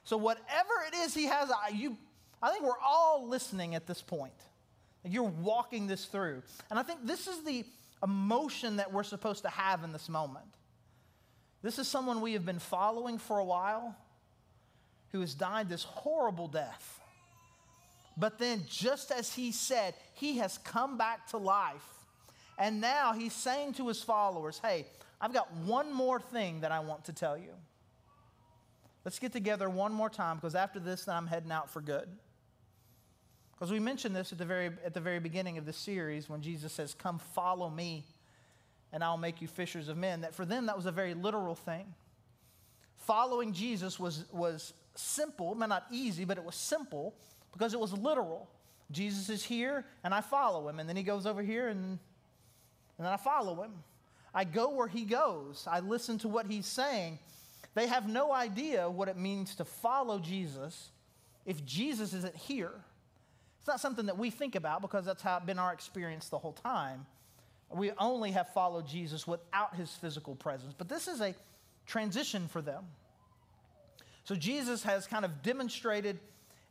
So, 0.03 0.17
whatever 0.17 0.73
it 0.87 0.95
is 0.95 1.13
he 1.13 1.25
has, 1.25 1.49
you, 1.73 1.97
I 2.41 2.51
think 2.51 2.63
we're 2.63 2.79
all 2.83 3.27
listening 3.27 3.75
at 3.75 3.87
this 3.87 4.01
point. 4.01 4.33
You're 5.03 5.23
walking 5.23 5.87
this 5.87 6.05
through. 6.05 6.43
And 6.69 6.77
I 6.77 6.83
think 6.83 7.05
this 7.05 7.27
is 7.27 7.43
the 7.43 7.63
emotion 8.03 8.77
that 8.77 8.91
we're 8.91 9.03
supposed 9.03 9.43
to 9.43 9.49
have 9.49 9.83
in 9.83 9.93
this 9.93 10.09
moment. 10.09 10.45
This 11.61 11.79
is 11.79 11.87
someone 11.87 12.21
we 12.21 12.33
have 12.33 12.45
been 12.45 12.59
following 12.59 13.17
for 13.17 13.39
a 13.39 13.45
while 13.45 13.95
who 15.11 15.21
has 15.21 15.33
died 15.33 15.69
this 15.69 15.83
horrible 15.83 16.47
death. 16.47 17.01
But 18.17 18.37
then, 18.39 18.63
just 18.69 19.11
as 19.11 19.33
he 19.33 19.51
said, 19.51 19.93
he 20.13 20.37
has 20.37 20.57
come 20.59 20.97
back 20.97 21.27
to 21.27 21.37
life. 21.37 21.83
And 22.57 22.79
now 22.79 23.13
he's 23.13 23.33
saying 23.33 23.73
to 23.73 23.87
his 23.87 24.01
followers, 24.01 24.59
hey, 24.63 24.85
I've 25.19 25.33
got 25.33 25.51
one 25.65 25.93
more 25.93 26.19
thing 26.19 26.61
that 26.61 26.71
I 26.71 26.79
want 26.79 27.05
to 27.05 27.13
tell 27.13 27.37
you. 27.37 27.51
Let's 29.03 29.19
get 29.19 29.33
together 29.33 29.69
one 29.69 29.91
more 29.91 30.09
time 30.09 30.37
because 30.37 30.55
after 30.55 30.79
this, 30.79 31.07
I'm 31.07 31.27
heading 31.27 31.51
out 31.51 31.69
for 31.69 31.81
good. 31.81 32.07
Because 33.53 33.71
we 33.71 33.79
mentioned 33.79 34.15
this 34.15 34.31
at 34.31 34.37
the, 34.37 34.45
very, 34.45 34.71
at 34.83 34.93
the 34.93 34.99
very 34.99 35.19
beginning 35.19 35.57
of 35.57 35.65
the 35.65 35.73
series 35.73 36.29
when 36.29 36.41
Jesus 36.41 36.73
says, 36.73 36.93
Come 36.93 37.19
follow 37.19 37.69
me 37.69 38.05
and 38.91 39.03
I'll 39.03 39.17
make 39.17 39.41
you 39.41 39.47
fishers 39.47 39.89
of 39.89 39.97
men. 39.97 40.21
That 40.21 40.33
for 40.33 40.45
them, 40.45 40.65
that 40.65 40.75
was 40.75 40.85
a 40.85 40.91
very 40.91 41.13
literal 41.13 41.55
thing. 41.55 41.85
Following 42.97 43.53
Jesus 43.53 43.99
was, 43.99 44.25
was 44.31 44.73
simple, 44.95 45.53
not 45.55 45.85
easy, 45.91 46.25
but 46.25 46.37
it 46.37 46.43
was 46.43 46.55
simple 46.55 47.13
because 47.55 47.73
it 47.73 47.79
was 47.79 47.93
literal. 47.93 48.49
Jesus 48.91 49.29
is 49.29 49.43
here 49.43 49.85
and 50.03 50.13
I 50.13 50.21
follow 50.21 50.67
him. 50.67 50.79
And 50.79 50.87
then 50.87 50.95
he 50.95 51.03
goes 51.03 51.25
over 51.25 51.41
here 51.41 51.69
and, 51.69 51.97
and 52.97 53.05
then 53.05 53.07
I 53.07 53.17
follow 53.17 53.61
him. 53.63 53.71
I 54.33 54.43
go 54.43 54.69
where 54.69 54.87
he 54.87 55.05
goes, 55.05 55.65
I 55.69 55.79
listen 55.79 56.17
to 56.19 56.27
what 56.27 56.47
he's 56.47 56.65
saying. 56.65 57.19
They 57.73 57.87
have 57.87 58.07
no 58.07 58.33
idea 58.33 58.89
what 58.89 59.07
it 59.07 59.17
means 59.17 59.55
to 59.55 59.65
follow 59.65 60.19
Jesus 60.19 60.89
if 61.45 61.65
Jesus 61.65 62.13
isn't 62.13 62.35
here. 62.35 62.73
It's 63.59 63.67
not 63.67 63.79
something 63.79 64.07
that 64.07 64.17
we 64.17 64.29
think 64.29 64.55
about 64.55 64.81
because 64.81 65.05
that's 65.05 65.21
how 65.21 65.39
been 65.39 65.57
our 65.57 65.73
experience 65.73 66.27
the 66.29 66.37
whole 66.37 66.53
time. 66.53 67.05
We 67.71 67.91
only 67.97 68.31
have 68.31 68.53
followed 68.53 68.87
Jesus 68.87 69.25
without 69.25 69.75
his 69.75 69.89
physical 69.91 70.35
presence. 70.35 70.73
But 70.77 70.87
this 70.87 71.07
is 71.07 71.21
a 71.21 71.33
transition 71.85 72.47
for 72.47 72.61
them. 72.61 72.83
So 74.23 74.35
Jesus 74.35 74.83
has 74.83 75.07
kind 75.07 75.25
of 75.25 75.41
demonstrated 75.41 76.19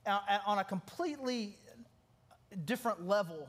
on 0.07 0.59
a 0.59 0.65
completely 0.65 1.57
different 2.65 3.07
level 3.07 3.49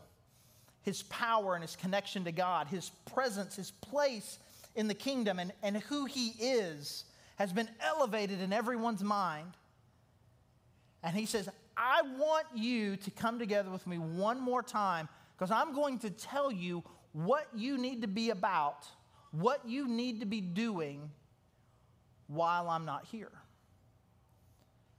his 0.85 1.01
power 1.03 1.55
and 1.55 1.63
his 1.63 1.75
connection 1.75 2.23
to 2.25 2.31
God, 2.31 2.67
his 2.67 2.91
presence, 3.11 3.55
his 3.55 3.71
place 3.71 4.37
in 4.75 4.87
the 4.87 4.93
kingdom, 4.93 5.39
and, 5.39 5.51
and 5.63 5.77
who 5.77 6.05
he 6.05 6.29
is 6.39 7.05
has 7.37 7.51
been 7.51 7.67
elevated 7.81 8.39
in 8.39 8.53
everyone's 8.53 9.03
mind. 9.03 9.51
And 11.01 11.15
he 11.15 11.25
says, 11.25 11.49
I 11.75 12.03
want 12.19 12.45
you 12.53 12.97
to 12.97 13.11
come 13.11 13.39
together 13.39 13.71
with 13.71 13.87
me 13.87 13.97
one 13.97 14.39
more 14.39 14.61
time 14.61 15.09
because 15.35 15.49
I'm 15.49 15.73
going 15.73 15.97
to 15.99 16.11
tell 16.11 16.51
you 16.51 16.83
what 17.13 17.47
you 17.55 17.79
need 17.79 18.03
to 18.03 18.07
be 18.07 18.29
about, 18.29 18.87
what 19.31 19.67
you 19.67 19.87
need 19.87 20.19
to 20.19 20.27
be 20.27 20.39
doing 20.39 21.09
while 22.27 22.69
I'm 22.69 22.85
not 22.85 23.05
here. 23.05 23.31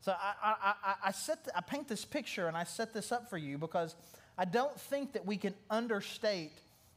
So 0.07 0.13
I, 0.13 0.55
I, 0.63 0.95
I, 1.07 1.11
set 1.11 1.49
I 1.53 1.61
paint 1.63 1.89
this 1.89 2.05
picture 2.05 2.47
and 2.47 2.57
I 2.57 2.63
set 2.63 2.95
this 2.95 3.11
up 3.11 3.29
for 3.29 3.37
you 3.37 3.59
because 3.59 3.97
I 4.39 4.45
don't 4.45 4.81
think 4.83 5.15
that 5.15 5.27
we 5.27 5.37
can 5.37 5.53
understate 5.69 6.53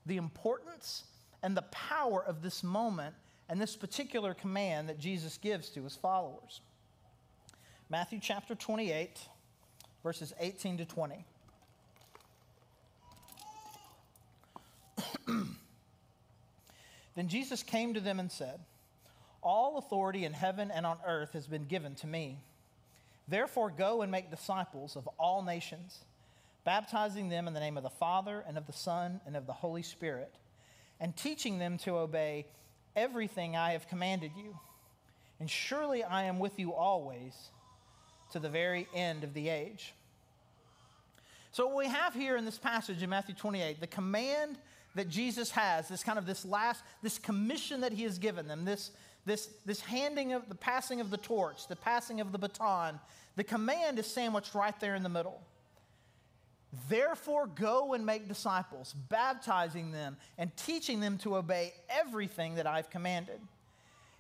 the 0.06 0.18
importance 0.18 1.06
and 1.42 1.58
the 1.58 1.64
power 1.64 2.24
of 2.24 2.44
this 2.44 2.64
moment 2.64 3.16
and 3.50 3.60
this 3.60 3.76
particular 3.76 4.36
command 4.36 4.90
that 4.90 5.00
Jesus 5.00 5.40
gives 5.40 5.70
to 5.70 5.84
his 5.84 5.96
followers. 5.96 6.62
Matthew 7.90 8.20
chapter 8.22 8.54
28, 8.54 9.18
verses 10.04 10.32
18 10.40 10.78
to 10.78 10.86
20. 10.86 11.26
then 17.16 17.28
Jesus 17.28 17.64
came 17.64 17.96
to 17.96 18.00
them 18.00 18.20
and 18.20 18.32
said, 18.32 18.60
All 19.42 19.80
authority 19.80 20.26
in 20.26 20.34
heaven 20.34 20.70
and 20.70 20.86
on 20.86 21.00
earth 21.08 21.34
has 21.34 21.48
been 21.48 21.66
given 21.66 21.96
to 21.96 22.06
me. 22.06 22.38
Therefore, 23.30 23.70
go 23.70 24.02
and 24.02 24.12
make 24.12 24.32
disciples 24.32 24.96
of 24.96 25.08
all 25.20 25.44
nations 25.44 26.04
baptizing 26.64 27.30
them 27.30 27.48
in 27.48 27.54
the 27.54 27.60
name 27.60 27.78
of 27.78 27.84
the 27.84 27.90
Father 27.90 28.44
and 28.48 28.58
of 28.58 28.68
the 28.68 28.74
Son 28.74 29.22
and 29.26 29.36
of 29.36 29.48
the 29.48 29.54
Holy 29.54 29.82
Spirit, 29.82 30.36
and 31.00 31.16
teaching 31.16 31.58
them 31.58 31.78
to 31.80 31.98
obey 31.98 32.46
everything 32.96 33.56
I 33.56 33.72
have 33.72 33.88
commanded 33.88 34.32
you. 34.38 34.58
And 35.40 35.50
surely 35.50 36.04
I 36.04 36.24
am 36.24 36.40
with 36.40 36.60
you 36.60 36.74
always 36.74 37.34
to 38.34 38.40
the 38.40 38.50
very 38.50 38.88
end 38.94 39.24
of 39.24 39.34
the 39.34 39.50
age. 39.50 39.94
So, 41.52 41.68
what 41.68 41.78
we 41.78 41.88
have 41.88 42.14
here 42.14 42.38
in 42.38 42.46
this 42.46 42.60
passage 42.60 43.02
in 43.02 43.10
Matthew 43.10 43.34
28, 43.34 43.80
the 43.80 43.88
command 43.88 44.58
that 44.96 45.10
Jesus 45.10 45.52
has, 45.52 45.88
this 45.88 46.04
kind 46.04 46.20
of 46.20 46.26
this 46.26 46.46
last, 46.46 46.84
this 47.02 47.18
commission 47.18 47.82
that 47.82 47.94
he 47.94 48.04
has 48.04 48.20
given 48.20 48.48
them, 48.48 48.66
this, 48.66 48.92
this, 49.30 49.50
this 49.66 49.80
handing 49.82 50.34
of 50.34 50.50
the 50.50 50.56
passing 50.56 51.00
of 51.02 51.10
the 51.10 51.18
torch, 51.18 51.68
the 51.68 51.76
passing 51.76 52.20
of 52.20 52.32
the 52.32 52.38
baton, 52.38 53.00
the 53.36 53.44
command 53.44 54.00
is 54.00 54.08
sandwiched 54.08 54.56
right 54.56 54.78
there 54.80 54.96
in 54.96 55.04
the 55.04 55.10
middle. 55.10 55.42
Therefore, 56.88 57.48
go 57.48 57.94
and 57.94 58.06
make 58.06 58.28
disciples, 58.28 58.94
baptizing 58.94 59.92
them 59.92 60.18
and 60.38 60.56
teaching 60.58 61.00
them 61.00 61.18
to 61.20 61.36
obey 61.36 61.74
everything 61.90 62.56
that 62.56 62.68
I've 62.68 62.90
commanded. 62.90 63.40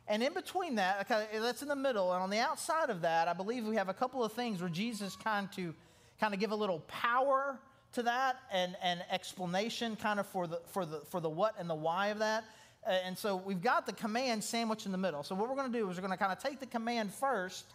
And 0.07 0.23
in 0.23 0.33
between 0.33 0.75
that, 0.75 1.07
that's 1.07 1.61
in 1.61 1.67
the 1.67 1.75
middle, 1.75 2.13
and 2.13 2.23
on 2.23 2.31
the 2.31 2.39
outside 2.39 2.89
of 2.89 3.01
that, 3.01 3.27
I 3.27 3.33
believe 3.33 3.65
we 3.65 3.75
have 3.75 3.89
a 3.89 3.93
couple 3.93 4.23
of 4.23 4.33
things 4.33 4.61
where 4.61 4.69
Jesus 4.69 5.15
kind 5.15 5.51
to 5.53 5.75
kind 6.19 6.33
of 6.33 6.39
give 6.39 6.51
a 6.51 6.55
little 6.55 6.79
power 6.87 7.59
to 7.93 8.03
that 8.03 8.37
and, 8.51 8.75
and 8.81 9.03
explanation 9.11 9.95
kind 9.95 10.19
of 10.19 10.27
for 10.27 10.47
the, 10.47 10.61
for, 10.67 10.85
the, 10.85 11.01
for 11.09 11.19
the 11.19 11.29
what 11.29 11.55
and 11.59 11.69
the 11.69 11.75
why 11.75 12.07
of 12.07 12.19
that. 12.19 12.43
Uh, 12.85 12.91
and 13.05 13.17
so 13.17 13.35
we've 13.35 13.61
got 13.61 13.85
the 13.85 13.93
command 13.93 14.43
sandwiched 14.43 14.85
in 14.85 14.91
the 14.91 14.97
middle. 14.97 15.23
So 15.23 15.35
what 15.35 15.49
we're 15.49 15.55
going 15.55 15.71
to 15.71 15.77
do 15.77 15.89
is 15.89 15.97
we're 15.97 16.01
going 16.01 16.11
to 16.11 16.17
kind 16.17 16.31
of 16.31 16.41
take 16.41 16.59
the 16.59 16.65
command 16.65 17.13
first 17.13 17.65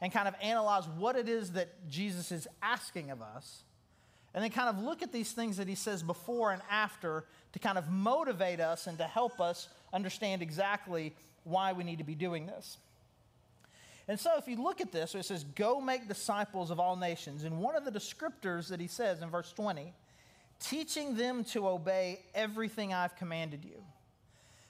and 0.00 0.12
kind 0.12 0.26
of 0.26 0.34
analyze 0.42 0.84
what 0.96 1.16
it 1.16 1.28
is 1.28 1.52
that 1.52 1.68
Jesus 1.88 2.32
is 2.32 2.48
asking 2.62 3.10
of 3.10 3.20
us 3.20 3.62
and 4.34 4.42
then 4.42 4.50
kind 4.50 4.68
of 4.68 4.82
look 4.82 5.02
at 5.02 5.12
these 5.12 5.32
things 5.32 5.56
that 5.56 5.68
he 5.68 5.74
says 5.74 6.02
before 6.02 6.52
and 6.52 6.62
after 6.70 7.24
to 7.52 7.58
kind 7.58 7.76
of 7.76 7.90
motivate 7.90 8.60
us 8.60 8.86
and 8.86 8.96
to 8.98 9.04
help 9.04 9.40
us 9.40 9.68
understand 9.92 10.40
exactly 10.40 11.14
why 11.44 11.72
we 11.72 11.84
need 11.84 11.98
to 11.98 12.04
be 12.04 12.14
doing 12.14 12.46
this. 12.46 12.78
And 14.08 14.18
so, 14.18 14.36
if 14.38 14.48
you 14.48 14.60
look 14.60 14.80
at 14.80 14.90
this, 14.90 15.14
it 15.14 15.24
says, 15.24 15.44
Go 15.54 15.80
make 15.80 16.08
disciples 16.08 16.70
of 16.70 16.80
all 16.80 16.96
nations. 16.96 17.44
And 17.44 17.60
one 17.60 17.76
of 17.76 17.84
the 17.84 17.92
descriptors 17.92 18.68
that 18.68 18.80
he 18.80 18.88
says 18.88 19.22
in 19.22 19.30
verse 19.30 19.52
20, 19.52 19.92
teaching 20.58 21.16
them 21.16 21.44
to 21.44 21.68
obey 21.68 22.20
everything 22.34 22.92
I've 22.92 23.14
commanded 23.16 23.64
you. 23.64 23.82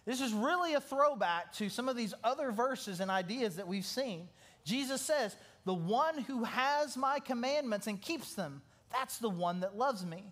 This 0.07 0.21
is 0.21 0.33
really 0.33 0.75
a 0.75 0.81
throwback 0.81 1.53
to 1.55 1.69
some 1.69 1.89
of 1.89 1.97
these 1.97 2.15
other 2.25 2.53
verses 2.53 3.01
and 3.01 3.11
ideas 3.11 3.57
that 3.57 3.69
we've 3.69 3.85
seen. 3.85 4.29
Jesus 4.65 5.01
says, 5.01 5.37
The 5.67 5.75
one 5.75 6.19
who 6.19 6.45
has 6.45 6.97
my 6.97 7.19
commandments 7.21 7.87
and 7.87 8.01
keeps 8.01 8.35
them, 8.35 8.63
that's 8.91 9.19
the 9.19 9.31
one 9.31 9.61
that 9.61 9.77
loves 9.77 10.05
me. 10.05 10.25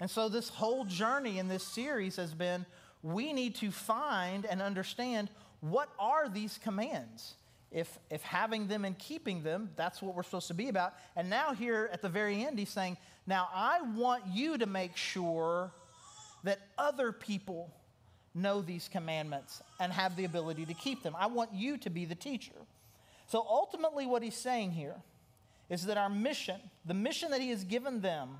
And 0.00 0.10
so, 0.10 0.28
this 0.28 0.48
whole 0.48 0.84
journey 0.84 1.38
in 1.38 1.48
this 1.48 1.64
series 1.64 2.16
has 2.16 2.32
been 2.32 2.64
we 3.02 3.32
need 3.32 3.56
to 3.56 3.70
find 3.70 4.44
and 4.44 4.62
understand 4.62 5.30
what 5.60 5.88
are 5.98 6.28
these 6.28 6.58
commands. 6.62 7.34
If, 7.70 7.98
if 8.10 8.22
having 8.22 8.66
them 8.66 8.84
and 8.84 8.98
keeping 8.98 9.42
them, 9.42 9.70
that's 9.76 10.00
what 10.00 10.14
we're 10.14 10.22
supposed 10.22 10.48
to 10.48 10.54
be 10.54 10.68
about. 10.68 10.94
And 11.16 11.28
now, 11.28 11.52
here 11.52 11.90
at 11.92 12.00
the 12.00 12.08
very 12.08 12.44
end, 12.44 12.58
he's 12.58 12.70
saying, 12.70 12.96
Now 13.26 13.48
I 13.52 13.82
want 13.94 14.24
you 14.28 14.58
to 14.58 14.66
make 14.66 14.96
sure 14.96 15.72
that 16.44 16.60
other 16.78 17.12
people 17.12 17.72
know 18.38 18.62
these 18.62 18.88
commandments 18.88 19.62
and 19.80 19.92
have 19.92 20.16
the 20.16 20.24
ability 20.24 20.66
to 20.66 20.74
keep 20.74 21.02
them. 21.02 21.14
I 21.18 21.26
want 21.26 21.52
you 21.52 21.76
to 21.78 21.90
be 21.90 22.04
the 22.04 22.14
teacher. 22.14 22.52
So 23.26 23.44
ultimately, 23.48 24.06
what 24.06 24.22
he's 24.22 24.36
saying 24.36 24.72
here 24.72 24.96
is 25.68 25.84
that 25.86 25.98
our 25.98 26.08
mission, 26.08 26.60
the 26.86 26.94
mission 26.94 27.30
that 27.30 27.40
He 27.40 27.50
has 27.50 27.64
given 27.64 28.00
them 28.00 28.38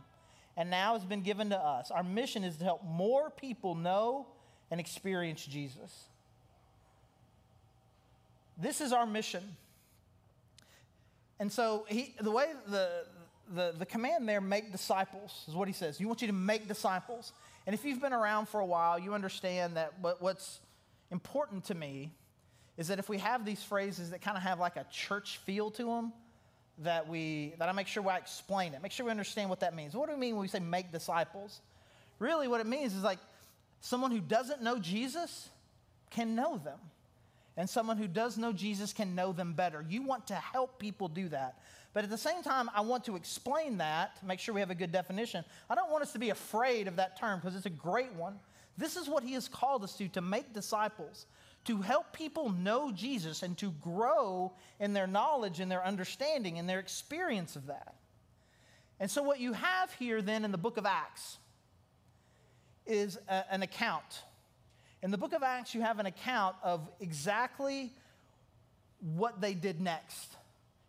and 0.57 0.71
now 0.71 0.95
has 0.95 1.05
been 1.05 1.23
given 1.23 1.51
to 1.51 1.59
us, 1.59 1.91
our 1.91 2.03
mission 2.03 2.43
is 2.43 2.57
to 2.57 2.65
help 2.65 2.83
more 2.85 3.31
people 3.31 3.75
know 3.75 4.27
and 4.71 4.81
experience 4.81 5.45
Jesus. 5.45 6.05
This 8.57 8.81
is 8.81 8.93
our 8.93 9.07
mission. 9.07 9.43
And 11.39 11.53
so 11.53 11.87
he, 11.89 12.15
the 12.21 12.31
way 12.31 12.47
the, 12.67 13.05
the, 13.55 13.75
the 13.79 13.87
command 13.87 14.29
there, 14.29 14.41
make 14.41 14.73
disciples, 14.73 15.45
is 15.47 15.55
what 15.55 15.69
he 15.69 15.75
says. 15.75 16.01
You 16.01 16.09
want 16.09 16.23
you 16.23 16.27
to 16.29 16.35
make 16.35 16.67
disciples. 16.67 17.33
And 17.69 17.75
if 17.75 17.85
you've 17.85 18.01
been 18.01 18.15
around 18.15 18.49
for 18.49 18.61
a 18.61 18.65
while, 18.65 18.99
you 18.99 19.13
understand 19.13 19.77
that 19.77 19.93
what, 20.01 20.23
what's 20.23 20.59
important 21.11 21.65
to 21.65 21.75
me 21.75 22.15
is 22.79 22.89
that 22.89 22.99
if 22.99 23.11
we 23.11 23.19
have 23.19 23.45
these 23.45 23.63
phrases 23.63 24.13
that 24.13 24.23
kind 24.23 24.39
of 24.39 24.43
have 24.43 24.59
like 24.59 24.77
a 24.77 24.87
church 24.91 25.37
feel 25.45 25.71
to 25.73 25.85
them, 25.85 26.15
that 26.79 27.09
we 27.09 27.53
that 27.59 27.69
I 27.69 27.73
make 27.73 27.87
sure 27.87 28.09
I 28.09 28.17
explain 28.17 28.73
it. 28.73 28.83
Make 28.83 28.93
sure 28.93 29.05
we 29.05 29.11
understand 29.11 29.51
what 29.51 29.61
that 29.61 29.77
means. 29.77 29.95
What 29.95 30.09
do 30.09 30.15
we 30.15 30.19
mean 30.19 30.37
when 30.37 30.41
we 30.41 30.49
say 30.49 30.61
make 30.61 30.91
disciples? 30.93 31.61
Really, 32.19 32.49
what 32.49 32.63
it 32.63 32.67
means 32.67 32.95
is 32.95 33.03
like 33.03 33.19
someone 33.83 34.13
who 34.13 34.21
doesn't 34.21 34.63
know 34.63 34.79
Jesus 34.79 35.51
can 36.09 36.35
know 36.35 36.57
them. 36.57 36.79
And 37.59 37.69
someone 37.69 37.99
who 37.99 38.09
does 38.09 38.39
know 38.39 38.55
Jesus 38.55 38.95
can 38.95 39.15
know 39.15 39.33
them 39.33 39.53
better. 39.53 39.85
You 39.87 40.05
want 40.05 40.29
to 40.29 40.37
help 40.37 40.79
people 40.79 41.09
do 41.09 41.29
that. 41.29 41.59
But 41.99 42.05
at 42.05 42.11
the 42.11 42.17
same 42.17 42.45
time, 42.45 42.71
I 42.77 42.83
want 42.83 43.07
to 43.07 43.17
explain 43.17 43.79
that 43.79 44.21
to 44.21 44.25
make 44.25 44.39
sure 44.39 44.55
we 44.55 44.61
have 44.61 44.71
a 44.71 44.75
good 44.77 44.93
definition. 44.93 45.45
I 45.69 45.75
don't 45.75 45.91
want 45.91 46.05
us 46.05 46.13
to 46.13 46.21
be 46.21 46.31
afraid 46.31 46.87
of 46.87 46.95
that 46.95 47.19
term 47.19 47.41
because 47.41 47.57
it's 47.57 47.67
a 47.67 47.71
great 47.71 48.15
one. 48.15 48.39
This 48.77 48.95
is 48.95 49.09
what 49.09 49.25
he 49.25 49.33
has 49.33 49.49
called 49.49 49.83
us 49.83 49.97
to 49.97 50.07
to 50.11 50.21
make 50.21 50.55
disciples 50.55 51.27
to 51.65 51.79
help 51.79 52.13
people 52.13 52.51
know 52.51 52.93
Jesus 52.93 53.43
and 53.43 53.59
to 53.59 53.73
grow 53.83 54.53
in 54.79 54.93
their 54.93 55.09
knowledge 55.09 55.59
and 55.59 55.69
their 55.69 55.85
understanding 55.85 56.61
and 56.61 56.69
their 56.69 56.79
experience 56.79 57.57
of 57.57 57.67
that. 57.67 57.97
And 59.01 59.11
so, 59.11 59.25
what 59.25 59.41
you 59.41 59.53
have 59.55 59.93
here 59.95 60.23
then 60.23 60.45
in 60.45 60.53
the 60.53 60.57
book 60.57 60.77
of 60.77 60.87
Acts 60.87 61.39
is 62.87 63.19
a, 63.29 63.53
an 63.53 63.63
account. 63.63 64.23
In 65.03 65.11
the 65.11 65.19
book 65.19 65.33
of 65.33 65.43
Acts, 65.43 65.75
you 65.75 65.81
have 65.81 65.99
an 65.99 66.07
account 66.07 66.55
of 66.63 66.89
exactly 67.01 67.93
what 69.01 69.41
they 69.41 69.55
did 69.55 69.81
next. 69.81 70.38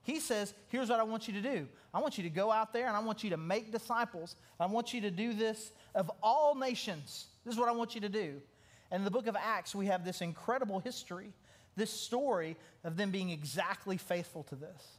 He 0.03 0.19
says, 0.19 0.53
Here's 0.69 0.89
what 0.89 0.99
I 0.99 1.03
want 1.03 1.27
you 1.27 1.33
to 1.35 1.41
do 1.41 1.67
I 1.93 1.99
want 1.99 2.17
you 2.17 2.23
to 2.23 2.29
go 2.29 2.51
out 2.51 2.73
there 2.73 2.87
and 2.87 2.95
I 2.95 2.99
want 2.99 3.23
you 3.23 3.29
to 3.31 3.37
make 3.37 3.71
disciples. 3.71 4.35
I 4.59 4.65
want 4.65 4.93
you 4.93 5.01
to 5.01 5.11
do 5.11 5.33
this 5.33 5.71
of 5.95 6.11
all 6.21 6.55
nations. 6.55 7.27
This 7.45 7.53
is 7.53 7.59
what 7.59 7.69
I 7.69 7.73
want 7.73 7.95
you 7.95 8.01
to 8.01 8.09
do. 8.09 8.41
And 8.91 9.01
in 9.01 9.05
the 9.05 9.11
book 9.11 9.27
of 9.27 9.35
Acts, 9.35 9.75
we 9.75 9.85
have 9.87 10.03
this 10.03 10.21
incredible 10.21 10.79
history, 10.79 11.31
this 11.75 11.91
story 11.91 12.57
of 12.83 12.97
them 12.97 13.11
being 13.11 13.29
exactly 13.29 13.97
faithful 13.97 14.43
to 14.43 14.55
this. 14.55 14.97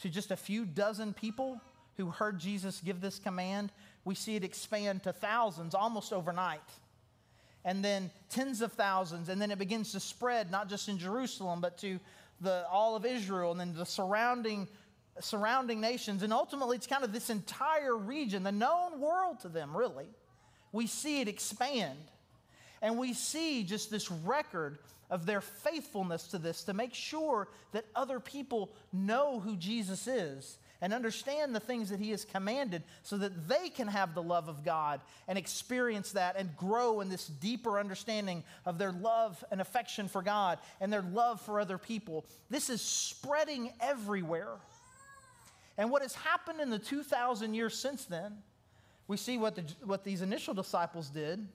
to 0.00 0.08
just 0.08 0.30
a 0.30 0.36
few 0.36 0.64
dozen 0.64 1.12
people 1.12 1.60
who 1.96 2.10
heard 2.10 2.38
Jesus 2.38 2.80
give 2.80 3.00
this 3.02 3.18
command, 3.18 3.70
we 4.04 4.14
see 4.14 4.36
it 4.36 4.44
expand 4.44 5.02
to 5.02 5.12
thousands 5.12 5.74
almost 5.74 6.12
overnight. 6.12 6.60
And 7.64 7.84
then 7.84 8.10
tens 8.30 8.62
of 8.62 8.72
thousands, 8.72 9.28
and 9.28 9.40
then 9.40 9.50
it 9.50 9.58
begins 9.58 9.92
to 9.92 10.00
spread 10.00 10.50
not 10.50 10.70
just 10.70 10.88
in 10.88 10.96
Jerusalem, 10.96 11.60
but 11.60 11.76
to 11.78 12.00
the, 12.40 12.66
all 12.68 12.96
of 12.96 13.04
Israel 13.04 13.50
and 13.52 13.60
then 13.60 13.74
the 13.74 13.86
surrounding, 13.86 14.68
surrounding 15.20 15.80
nations. 15.80 16.22
And 16.22 16.32
ultimately, 16.32 16.76
it's 16.76 16.86
kind 16.86 17.04
of 17.04 17.12
this 17.12 17.30
entire 17.30 17.96
region, 17.96 18.42
the 18.42 18.52
known 18.52 19.00
world 19.00 19.40
to 19.40 19.48
them, 19.48 19.76
really. 19.76 20.08
We 20.72 20.86
see 20.86 21.20
it 21.20 21.28
expand. 21.28 21.98
And 22.82 22.98
we 22.98 23.12
see 23.12 23.64
just 23.64 23.90
this 23.90 24.10
record 24.10 24.78
of 25.10 25.26
their 25.26 25.40
faithfulness 25.40 26.28
to 26.28 26.38
this 26.38 26.64
to 26.64 26.72
make 26.72 26.94
sure 26.94 27.48
that 27.72 27.84
other 27.94 28.20
people 28.20 28.70
know 28.92 29.40
who 29.40 29.56
Jesus 29.56 30.06
is 30.06 30.56
and 30.80 30.94
understand 30.94 31.54
the 31.54 31.60
things 31.60 31.90
that 31.90 32.00
he 32.00 32.10
has 32.10 32.24
commanded 32.24 32.82
so 33.02 33.18
that 33.18 33.48
they 33.48 33.68
can 33.68 33.88
have 33.88 34.14
the 34.14 34.22
love 34.22 34.48
of 34.48 34.64
God 34.64 35.00
and 35.28 35.36
experience 35.36 36.12
that 36.12 36.36
and 36.36 36.56
grow 36.56 37.00
in 37.00 37.08
this 37.08 37.26
deeper 37.26 37.78
understanding 37.78 38.42
of 38.64 38.78
their 38.78 38.92
love 38.92 39.42
and 39.50 39.60
affection 39.60 40.08
for 40.08 40.22
God 40.22 40.58
and 40.80 40.92
their 40.92 41.02
love 41.02 41.40
for 41.40 41.60
other 41.60 41.78
people. 41.78 42.24
This 42.48 42.70
is 42.70 42.80
spreading 42.80 43.72
everywhere. 43.80 44.56
And 45.76 45.90
what 45.90 46.02
has 46.02 46.14
happened 46.14 46.60
in 46.60 46.70
the 46.70 46.78
2,000 46.78 47.54
years 47.54 47.78
since 47.78 48.04
then, 48.06 48.38
we 49.06 49.16
see 49.16 49.38
what, 49.38 49.56
the, 49.56 49.64
what 49.84 50.04
these 50.04 50.22
initial 50.22 50.54
disciples 50.54 51.10
did, 51.10 51.46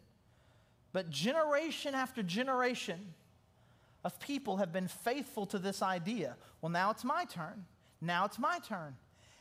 but 0.94 1.10
generation 1.10 1.96
after 1.96 2.22
generation 2.22 3.13
of 4.03 4.20
people 4.20 4.58
have 4.58 4.72
been 4.72 4.88
faithful 4.88 5.48
to 5.48 5.58
this 5.58 5.82
idea. 5.82 6.36
Well, 6.62 6.70
now 6.70 6.91
it's 6.91 7.03
my 7.03 7.25
turn. 7.25 7.65
Now 8.01 8.25
it's 8.25 8.38
my 8.38 8.60
turn 8.60 8.96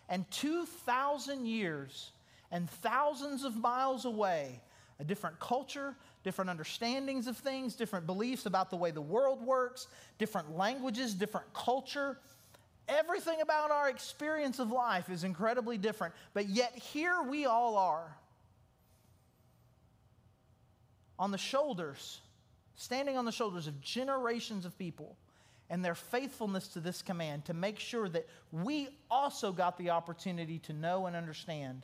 and 0.08 0.30
2,000 0.30 1.46
years 1.46 2.12
and 2.50 2.68
thousands 2.68 3.44
of 3.44 3.56
miles 3.56 4.04
away, 4.04 4.60
a 5.00 5.04
different 5.04 5.38
culture, 5.40 5.96
different 6.22 6.50
understandings 6.50 7.26
of 7.26 7.36
things, 7.36 7.74
different 7.74 8.06
beliefs 8.06 8.46
about 8.46 8.70
the 8.70 8.76
way 8.76 8.90
the 8.90 9.00
world 9.00 9.44
works, 9.44 9.88
different 10.18 10.56
languages, 10.56 11.14
different 11.14 11.52
culture. 11.52 12.18
Everything 12.88 13.40
about 13.40 13.70
our 13.70 13.88
experience 13.88 14.58
of 14.58 14.70
life 14.70 15.08
is 15.08 15.24
incredibly 15.24 15.78
different, 15.78 16.14
but 16.32 16.48
yet 16.48 16.74
here 16.76 17.22
we 17.22 17.46
all 17.46 17.76
are 17.76 18.16
on 21.18 21.30
the 21.30 21.38
shoulders, 21.38 22.20
standing 22.76 23.16
on 23.16 23.24
the 23.24 23.32
shoulders 23.32 23.66
of 23.66 23.80
generations 23.80 24.64
of 24.64 24.76
people 24.78 25.16
and 25.70 25.84
their 25.84 25.94
faithfulness 25.94 26.68
to 26.68 26.80
this 26.80 27.02
command 27.02 27.46
to 27.46 27.54
make 27.54 27.78
sure 27.78 28.08
that 28.08 28.26
we 28.52 28.88
also 29.10 29.52
got 29.52 29.78
the 29.78 29.90
opportunity 29.90 30.58
to 30.60 30.72
know 30.72 31.06
and 31.06 31.16
understand 31.16 31.82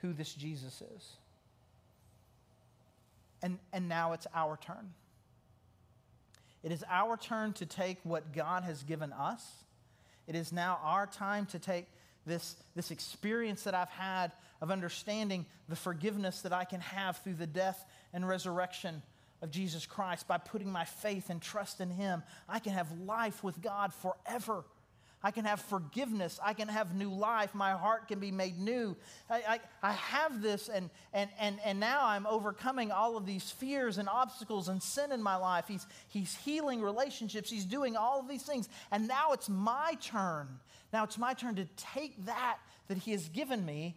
who 0.00 0.12
this 0.12 0.32
Jesus 0.32 0.82
is. 0.96 1.16
And, 3.42 3.58
and 3.72 3.88
now 3.88 4.12
it's 4.12 4.26
our 4.34 4.56
turn. 4.56 4.92
It 6.62 6.72
is 6.72 6.82
our 6.88 7.18
turn 7.18 7.52
to 7.54 7.66
take 7.66 7.98
what 8.02 8.32
God 8.32 8.64
has 8.64 8.82
given 8.82 9.12
us. 9.12 9.46
It 10.26 10.34
is 10.34 10.50
now 10.50 10.80
our 10.82 11.06
time 11.06 11.44
to 11.46 11.58
take 11.58 11.86
this, 12.24 12.56
this 12.74 12.90
experience 12.90 13.64
that 13.64 13.74
I've 13.74 13.90
had 13.90 14.32
of 14.62 14.70
understanding 14.70 15.44
the 15.68 15.76
forgiveness 15.76 16.40
that 16.40 16.54
I 16.54 16.64
can 16.64 16.80
have 16.80 17.18
through 17.18 17.34
the 17.34 17.46
death 17.46 17.84
and 18.14 18.26
resurrection 18.26 19.02
of 19.42 19.50
Jesus 19.50 19.86
Christ, 19.86 20.26
by 20.26 20.38
putting 20.38 20.70
my 20.70 20.84
faith 20.84 21.30
and 21.30 21.40
trust 21.40 21.80
in 21.80 21.90
Him, 21.90 22.22
I 22.48 22.58
can 22.58 22.72
have 22.72 22.90
life 23.00 23.44
with 23.44 23.60
God 23.60 23.92
forever. 23.92 24.64
I 25.22 25.30
can 25.30 25.46
have 25.46 25.60
forgiveness. 25.60 26.38
I 26.44 26.52
can 26.52 26.68
have 26.68 26.94
new 26.94 27.10
life. 27.10 27.54
My 27.54 27.72
heart 27.72 28.08
can 28.08 28.18
be 28.20 28.30
made 28.30 28.58
new. 28.58 28.94
I, 29.30 29.42
I, 29.48 29.60
I, 29.82 29.92
have 29.92 30.42
this, 30.42 30.68
and, 30.68 30.90
and, 31.14 31.30
and, 31.40 31.58
and 31.64 31.80
now 31.80 32.06
I'm 32.06 32.26
overcoming 32.26 32.92
all 32.92 33.16
of 33.16 33.24
these 33.24 33.50
fears 33.50 33.96
and 33.96 34.06
obstacles 34.06 34.68
and 34.68 34.82
sin 34.82 35.12
in 35.12 35.22
my 35.22 35.36
life. 35.36 35.64
He's, 35.66 35.86
he's 36.08 36.36
healing 36.36 36.82
relationships. 36.82 37.50
He's 37.50 37.64
doing 37.64 37.96
all 37.96 38.20
of 38.20 38.28
these 38.28 38.42
things. 38.42 38.68
And 38.90 39.08
now 39.08 39.32
it's 39.32 39.48
my 39.48 39.96
turn. 40.02 40.46
Now 40.92 41.04
it's 41.04 41.16
my 41.16 41.32
turn 41.32 41.54
to 41.54 41.64
take 41.76 42.26
that 42.26 42.58
that 42.88 42.98
He 42.98 43.12
has 43.12 43.28
given 43.28 43.64
me 43.64 43.96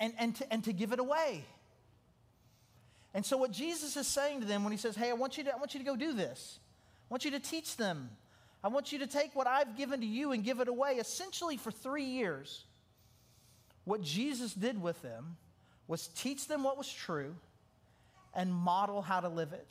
and, 0.00 0.14
and, 0.18 0.36
to, 0.36 0.52
and 0.52 0.64
to 0.64 0.72
give 0.72 0.92
it 0.92 0.98
away. 0.98 1.44
And 3.14 3.24
so, 3.24 3.36
what 3.36 3.52
Jesus 3.52 3.96
is 3.96 4.08
saying 4.08 4.40
to 4.40 4.46
them 4.46 4.64
when 4.64 4.72
he 4.72 4.76
says, 4.76 4.96
Hey, 4.96 5.10
I 5.10 5.14
want 5.14 5.38
you 5.38 5.44
to, 5.44 5.54
I 5.54 5.56
want 5.56 5.74
you 5.74 5.80
to 5.80 5.86
go 5.86 5.96
do 5.96 6.12
this, 6.12 6.58
I 7.08 7.14
want 7.14 7.24
you 7.24 7.30
to 7.30 7.40
teach 7.40 7.76
them, 7.76 8.10
I 8.62 8.68
want 8.68 8.92
you 8.92 8.98
to 8.98 9.06
take 9.06 9.34
what 9.34 9.46
I've 9.46 9.76
given 9.76 10.00
to 10.00 10.06
you 10.06 10.32
and 10.32 10.42
give 10.42 10.60
it 10.60 10.68
away, 10.68 10.94
essentially 10.94 11.56
for 11.56 11.70
three 11.70 12.04
years. 12.04 12.64
What 13.84 14.02
Jesus 14.02 14.54
did 14.54 14.80
with 14.80 15.00
them 15.02 15.36
was 15.86 16.08
teach 16.08 16.48
them 16.48 16.62
what 16.62 16.78
was 16.78 16.90
true 16.90 17.36
and 18.34 18.52
model 18.52 19.02
how 19.02 19.20
to 19.20 19.28
live 19.28 19.52
it. 19.52 19.68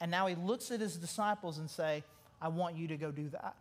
And 0.00 0.10
now 0.10 0.26
he 0.26 0.34
looks 0.34 0.70
at 0.70 0.80
his 0.80 0.96
disciples 0.96 1.58
and 1.58 1.70
say, 1.70 2.04
I 2.40 2.48
want 2.48 2.76
you 2.76 2.88
to 2.88 2.96
go 2.96 3.10
do 3.10 3.28
that. 3.30 3.56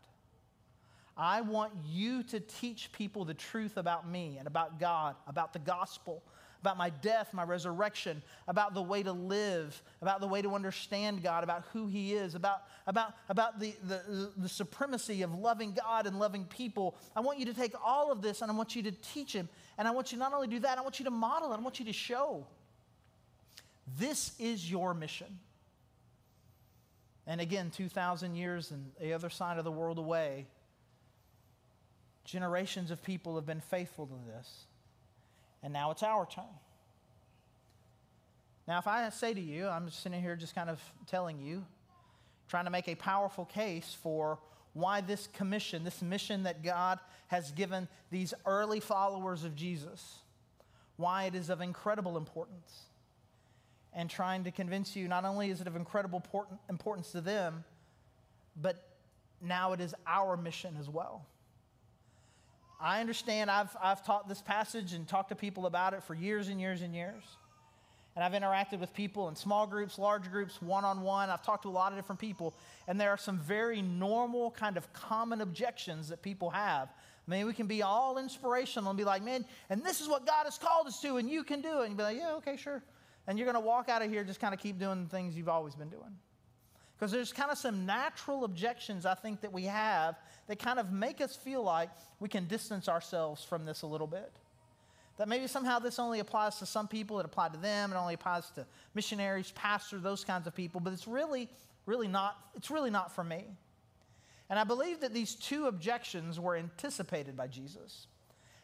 I 1.16 1.42
want 1.42 1.74
you 1.88 2.22
to 2.24 2.40
teach 2.40 2.92
people 2.92 3.26
the 3.26 3.34
truth 3.34 3.78
about 3.78 4.08
me 4.08 4.36
and 4.38 4.48
about 4.48 4.80
God, 4.80 5.16
about 5.28 5.52
the 5.52 5.60
gospel, 5.60 6.22
about 6.62 6.78
my 6.78 6.90
death, 6.90 7.34
my 7.34 7.44
resurrection, 7.44 8.22
about 8.48 8.74
the 8.74 8.82
way 8.82 9.04
to 9.04 9.12
live, 9.12 9.82
about 10.02 10.22
the 10.22 10.28
way 10.28 10.42
to 10.42 10.56
understand 10.56 11.24
God, 11.24 11.44
about 11.44 11.64
who 11.74 11.88
He 11.88 12.14
is, 12.14 12.36
about, 12.36 12.64
about, 12.86 13.14
about 13.30 13.60
the, 13.60 13.76
the, 13.88 14.32
the 14.38 14.50
supremacy 14.50 15.22
of 15.22 15.34
loving 15.34 15.74
God 15.74 16.08
and 16.08 16.20
loving 16.20 16.46
people. 16.46 16.96
I 17.16 17.22
want 17.22 17.40
you 17.40 17.46
to 17.46 17.54
take 17.54 17.74
all 17.84 18.12
of 18.12 18.22
this 18.22 18.42
and 18.42 18.52
I 18.52 18.56
want 18.56 18.76
you 18.76 18.84
to 18.84 18.92
teach 18.92 19.34
Him. 19.34 19.50
And 19.78 19.88
I 19.88 19.92
want 19.92 20.12
you 20.12 20.18
not 20.18 20.34
only 20.34 20.48
do 20.48 20.60
that, 20.60 20.78
I 20.78 20.82
want 20.82 21.00
you 21.00 21.06
to 21.06 21.12
model 21.12 21.54
it, 21.54 21.58
I 21.58 21.60
want 21.60 21.80
you 21.80 21.86
to 21.86 21.94
show. 21.94 22.46
This 23.98 24.34
is 24.40 24.70
your 24.70 24.94
mission. 24.94 25.40
And 27.26 27.42
again, 27.42 27.72
2,000 27.76 28.36
years 28.36 28.72
and 28.72 28.92
the 29.00 29.14
other 29.14 29.30
side 29.30 29.58
of 29.58 29.66
the 29.66 29.72
world 29.72 29.98
away, 29.98 30.48
generations 32.24 32.90
of 32.90 33.04
people 33.04 33.36
have 33.36 33.46
been 33.46 33.62
faithful 33.62 34.08
to 34.08 34.14
this. 34.28 34.66
And 35.68 35.74
now 35.74 35.92
it's 35.92 36.02
our 36.02 36.26
turn. 36.26 36.46
Now, 38.70 38.80
if 38.80 38.88
I 38.88 39.10
say 39.10 39.34
to 39.34 39.42
you, 39.42 39.68
I'm 39.68 39.90
sitting 39.90 40.22
here 40.22 40.38
just 40.38 40.56
kind 40.56 40.70
of 40.70 40.80
telling 41.08 41.42
you, 41.42 41.66
trying 42.48 42.64
to 42.64 42.72
make 42.72 42.88
a 42.88 42.96
powerful 42.96 43.44
case 43.44 43.94
for 44.02 44.40
why 44.72 45.02
this 45.02 45.28
commission, 45.28 45.84
this 45.84 46.02
mission 46.02 46.44
that 46.44 46.64
God 46.64 47.00
has 47.28 47.52
given 47.52 47.90
these 48.12 48.34
early 48.46 48.80
followers 48.80 49.44
of 49.44 49.58
Jesus, 49.58 50.20
why 50.96 51.26
it 51.26 51.36
is 51.36 51.50
of 51.50 51.60
incredible 51.60 52.16
importance. 52.16 52.84
And 53.92 54.10
trying 54.10 54.46
to 54.46 54.52
convince 54.52 54.96
you 54.96 55.10
not 55.10 55.26
only 55.26 55.50
is 55.50 55.60
it 55.60 55.68
of 55.68 55.76
incredible 55.76 56.24
importance 56.70 57.12
to 57.12 57.20
them, 57.20 57.66
but 58.56 58.88
now 59.42 59.74
it 59.74 59.82
is 59.82 59.94
our 60.08 60.38
mission 60.38 60.78
as 60.80 60.88
well. 60.88 61.26
I 62.80 63.02
understand 63.02 63.50
I've, 63.50 63.76
I've 63.82 64.04
taught 64.04 64.28
this 64.28 64.42
passage 64.42 64.94
and 64.94 65.08
talked 65.08 65.30
to 65.30 65.36
people 65.36 65.66
about 65.66 65.94
it 65.94 66.04
for 66.04 66.14
years 66.14 66.48
and 66.48 66.60
years 66.60 66.82
and 66.82 66.94
years. 66.94 67.24
And 68.16 68.24
I've 68.24 68.40
interacted 68.40 68.80
with 68.80 68.94
people 68.94 69.30
in 69.30 69.36
small 69.36 69.68
groups, 69.68 70.00
large 70.00 70.32
groups, 70.32 70.60
one 70.62 70.84
on 70.84 71.02
one. 71.02 71.30
I've 71.30 71.44
talked 71.44 71.64
to 71.64 71.70
a 71.70 71.72
lot 71.72 71.92
of 71.92 71.98
different 71.98 72.20
people. 72.20 72.56
And 72.88 73.00
there 73.00 73.12
are 73.12 73.18
some 73.18 73.38
very 73.38 73.82
normal, 73.82 74.52
kind 74.52 74.76
of 74.76 74.92
common 74.92 75.42
objections 75.42 76.10
that 76.10 76.24
people 76.24 76.50
have. 76.50 76.90
I 77.28 77.32
mean, 77.32 77.46
we 77.46 77.54
can 77.54 77.68
be 77.68 77.84
all 77.84 78.18
inspirational 78.18 78.90
and 78.90 78.98
be 78.98 79.04
like, 79.04 79.24
man, 79.24 79.46
and 79.70 79.84
this 79.84 80.02
is 80.02 80.08
what 80.08 80.26
God 80.26 80.46
has 80.46 80.58
called 80.58 80.88
us 80.88 81.00
to, 81.02 81.18
and 81.18 81.30
you 81.30 81.44
can 81.44 81.62
do 81.62 81.82
it. 81.82 81.88
And 81.88 81.98
be 81.98 82.04
like, 82.04 82.18
yeah, 82.18 82.34
okay, 82.38 82.58
sure. 82.58 82.82
And 83.28 83.38
you're 83.38 83.46
going 83.46 83.62
to 83.62 83.68
walk 83.68 83.90
out 83.90 84.02
of 84.02 84.10
here 84.10 84.24
just 84.24 84.40
kind 84.40 84.54
of 84.54 84.60
keep 84.60 84.80
doing 84.80 85.04
the 85.04 85.10
things 85.10 85.36
you've 85.36 85.50
always 85.50 85.76
been 85.76 85.90
doing. 85.90 86.16
Because 86.98 87.12
there's 87.12 87.32
kind 87.32 87.52
of 87.52 87.58
some 87.58 87.86
natural 87.86 88.44
objections 88.44 89.06
I 89.06 89.14
think 89.14 89.42
that 89.42 89.54
we 89.54 89.64
have 89.66 90.16
that 90.48 90.58
kind 90.58 90.80
of 90.80 90.92
make 90.92 91.22
us 91.22 91.36
feel 91.36 91.62
like 91.62 91.90
we 92.20 92.28
can 92.28 92.46
distance 92.46 92.90
ourselves 92.90 93.44
from 93.44 93.66
this 93.66 93.84
a 93.84 93.88
little 93.88 94.08
bit. 94.08 94.32
That 95.18 95.28
maybe 95.28 95.48
somehow 95.48 95.80
this 95.80 96.00
only 96.00 96.20
applies 96.20 96.58
to 96.58 96.66
some 96.66 96.88
people, 96.88 97.20
it 97.20 97.26
applied 97.26 97.54
to 97.54 97.60
them, 97.60 97.92
it 97.92 97.96
only 97.96 98.16
applies 98.16 98.50
to 98.52 98.66
missionaries, 98.96 99.52
pastors, 99.52 100.02
those 100.02 100.24
kinds 100.24 100.48
of 100.48 100.56
people, 100.56 100.80
but 100.80 100.94
it's 100.94 101.08
really, 101.08 101.50
really 101.86 102.08
not, 102.08 102.38
it's 102.56 102.72
really 102.72 102.92
not 102.92 103.14
for 103.14 103.24
me. 103.24 103.46
And 104.50 104.58
I 104.58 104.64
believe 104.64 105.02
that 105.02 105.14
these 105.14 105.36
two 105.36 105.66
objections 105.66 106.40
were 106.40 106.56
anticipated 106.56 107.36
by 107.36 107.48
Jesus. 107.48 108.08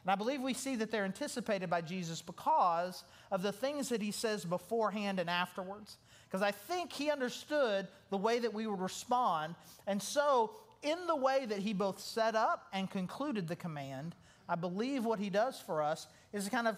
And 0.03 0.11
I 0.11 0.15
believe 0.15 0.41
we 0.41 0.53
see 0.53 0.75
that 0.77 0.91
they're 0.91 1.05
anticipated 1.05 1.69
by 1.69 1.81
Jesus 1.81 2.21
because 2.21 3.03
of 3.31 3.41
the 3.41 3.51
things 3.51 3.89
that 3.89 4.01
he 4.01 4.11
says 4.11 4.43
beforehand 4.43 5.19
and 5.19 5.29
afterwards. 5.29 5.97
Because 6.33 6.43
I 6.43 6.49
think 6.49 6.91
he 6.91 7.11
understood 7.11 7.87
the 8.09 8.17
way 8.17 8.39
that 8.39 8.51
we 8.51 8.65
would 8.65 8.81
respond. 8.81 9.53
And 9.85 10.01
so, 10.01 10.49
in 10.81 11.05
the 11.05 11.15
way 11.15 11.45
that 11.45 11.59
he 11.59 11.73
both 11.73 11.99
set 11.99 12.33
up 12.33 12.65
and 12.73 12.89
concluded 12.89 13.47
the 13.47 13.55
command, 13.55 14.15
I 14.49 14.55
believe 14.55 15.05
what 15.05 15.19
he 15.19 15.29
does 15.29 15.59
for 15.59 15.83
us 15.83 16.07
is 16.33 16.49
kind 16.49 16.67
of 16.67 16.75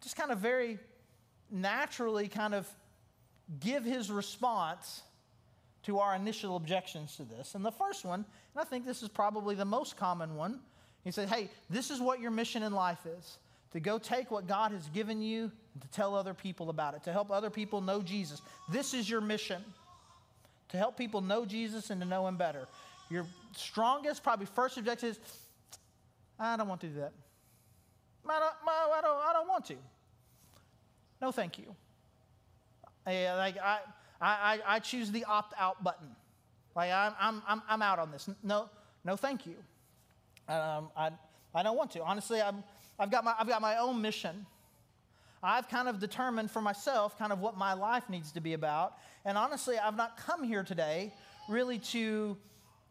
just 0.00 0.16
kind 0.16 0.32
of 0.32 0.38
very 0.38 0.78
naturally 1.50 2.28
kind 2.28 2.54
of 2.54 2.66
give 3.60 3.84
his 3.84 4.10
response 4.10 5.02
to 5.82 5.98
our 5.98 6.14
initial 6.14 6.56
objections 6.56 7.14
to 7.16 7.24
this. 7.24 7.54
And 7.54 7.62
the 7.62 7.72
first 7.72 8.06
one 8.06 8.24
And 8.54 8.62
I 8.62 8.64
think 8.64 8.86
this 8.86 9.02
is 9.02 9.10
probably 9.10 9.54
the 9.54 9.66
most 9.66 9.98
common 9.98 10.34
one. 10.34 10.60
He 11.04 11.10
said, 11.10 11.28
Hey, 11.28 11.50
this 11.68 11.90
is 11.90 12.00
what 12.00 12.20
your 12.20 12.30
mission 12.30 12.62
in 12.62 12.72
life 12.72 13.04
is 13.04 13.36
to 13.72 13.80
go 13.80 13.98
take 13.98 14.30
what 14.30 14.46
God 14.46 14.72
has 14.72 14.88
given 14.88 15.20
you 15.20 15.52
to 15.80 15.88
tell 15.88 16.14
other 16.14 16.34
people 16.34 16.70
about 16.70 16.94
it, 16.94 17.02
to 17.04 17.12
help 17.12 17.30
other 17.30 17.50
people 17.50 17.80
know 17.80 18.02
Jesus. 18.02 18.40
This 18.68 18.94
is 18.94 19.08
your 19.08 19.20
mission 19.20 19.62
to 20.74 20.78
help 20.78 20.96
people 20.96 21.20
know 21.20 21.44
Jesus 21.44 21.90
and 21.90 22.00
to 22.00 22.06
know 22.06 22.26
Him 22.26 22.36
better. 22.36 22.66
Your 23.08 23.26
strongest, 23.56 24.22
probably 24.22 24.46
first 24.46 24.76
objective 24.76 25.10
is 25.10 25.18
I 26.38 26.56
don't 26.56 26.68
want 26.68 26.80
to 26.80 26.88
do 26.88 27.00
that. 27.00 27.12
I 28.28 28.40
don't, 28.40 28.54
I 28.66 29.00
don't, 29.00 29.16
I 29.16 29.32
don't 29.32 29.48
want 29.48 29.66
to. 29.66 29.76
No, 31.22 31.30
thank 31.30 31.58
you. 31.58 31.76
I, 33.06 33.34
like, 33.34 33.56
I, 33.58 33.78
I, 34.20 34.60
I 34.66 34.78
choose 34.80 35.12
the 35.12 35.24
opt 35.24 35.54
out 35.58 35.84
button. 35.84 36.08
Like, 36.74 36.90
I'm, 36.90 37.14
I'm, 37.20 37.42
I'm, 37.46 37.62
I'm 37.68 37.82
out 37.82 37.98
on 37.98 38.10
this. 38.10 38.28
No, 38.42 38.68
no, 39.04 39.14
thank 39.14 39.46
you. 39.46 39.54
Um, 40.48 40.88
I, 40.96 41.10
I 41.54 41.62
don't 41.62 41.76
want 41.76 41.92
to. 41.92 42.02
Honestly, 42.02 42.42
I'm, 42.42 42.64
I've, 42.98 43.10
got 43.10 43.24
my, 43.24 43.34
I've 43.38 43.46
got 43.46 43.62
my 43.62 43.76
own 43.76 44.00
mission. 44.02 44.44
I've 45.44 45.68
kind 45.68 45.88
of 45.88 46.00
determined 46.00 46.50
for 46.50 46.62
myself 46.62 47.18
kind 47.18 47.30
of 47.30 47.38
what 47.38 47.56
my 47.58 47.74
life 47.74 48.08
needs 48.08 48.32
to 48.32 48.40
be 48.40 48.54
about. 48.54 48.94
And 49.26 49.36
honestly, 49.36 49.78
I've 49.78 49.96
not 49.96 50.16
come 50.16 50.42
here 50.42 50.64
today 50.64 51.12
really 51.50 51.78
to, 51.78 52.38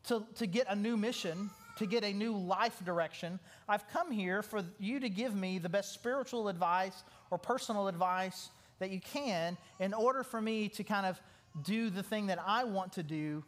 to, 0.05 0.23
to 0.35 0.45
get 0.45 0.67
a 0.69 0.75
new 0.75 0.95
mission, 0.95 1.49
to 1.77 1.87
get 1.87 2.03
a 2.03 2.13
new 2.13 2.37
life 2.37 2.79
direction. 2.85 3.39
I've 3.67 3.87
come 3.89 4.11
here 4.11 4.43
for 4.43 4.63
you 4.79 4.99
to 4.99 5.09
give 5.09 5.33
me 5.33 5.57
the 5.57 5.67
best 5.67 5.95
spiritual 5.95 6.47
advice 6.47 7.03
or 7.31 7.39
personal 7.39 7.87
advice 7.87 8.49
that 8.77 8.91
you 8.91 8.99
can 8.99 9.57
in 9.79 9.93
order 9.95 10.23
for 10.23 10.39
me 10.39 10.69
to 10.69 10.83
kind 10.83 11.07
of 11.07 11.19
do 11.63 11.89
the 11.89 12.03
thing 12.03 12.27
that 12.27 12.39
I 12.45 12.65
want 12.65 12.93
to 12.93 13.03
do 13.03 13.43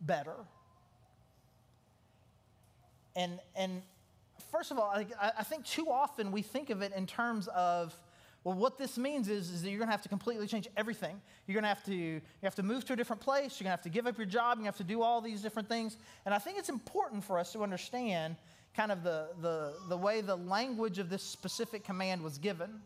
better. 0.00 0.34
And, 3.14 3.38
and 3.54 3.82
first 4.50 4.72
of 4.72 4.78
all, 4.78 4.90
I, 4.90 5.06
I 5.38 5.44
think 5.44 5.64
too 5.64 5.88
often 5.90 6.32
we 6.32 6.42
think 6.42 6.70
of 6.70 6.82
it 6.82 6.92
in 6.96 7.06
terms 7.06 7.46
of, 7.48 7.94
well, 8.44 8.54
what 8.54 8.78
this 8.78 8.96
means 8.96 9.28
is, 9.28 9.50
is 9.50 9.62
that 9.62 9.70
you're 9.70 9.78
going 9.78 9.88
to 9.88 9.92
have 9.92 10.02
to 10.02 10.08
completely 10.08 10.46
change 10.46 10.68
everything. 10.76 11.20
You're 11.46 11.54
going 11.54 11.64
to 11.64 11.68
have 11.68 11.84
to 11.84 11.94
you 11.94 12.20
have 12.42 12.54
to 12.54 12.62
move 12.62 12.84
to 12.86 12.92
a 12.92 12.96
different 12.96 13.20
place. 13.20 13.58
You're 13.58 13.64
going 13.64 13.76
to 13.76 13.82
have 13.82 13.82
to 13.82 13.88
give 13.88 14.06
up 14.06 14.16
your 14.16 14.26
job. 14.26 14.58
You 14.58 14.64
have 14.64 14.76
to 14.76 14.84
do 14.84 15.02
all 15.02 15.20
these 15.20 15.42
different 15.42 15.68
things. 15.68 15.96
And 16.24 16.34
I 16.34 16.38
think 16.38 16.58
it's 16.58 16.68
important 16.68 17.24
for 17.24 17.38
us 17.38 17.52
to 17.52 17.62
understand 17.62 18.36
kind 18.76 18.92
of 18.92 19.02
the, 19.02 19.28
the, 19.42 19.74
the 19.88 19.96
way 19.96 20.20
the 20.20 20.36
language 20.36 20.98
of 20.98 21.10
this 21.10 21.22
specific 21.22 21.84
command 21.84 22.22
was 22.22 22.38
given. 22.38 22.80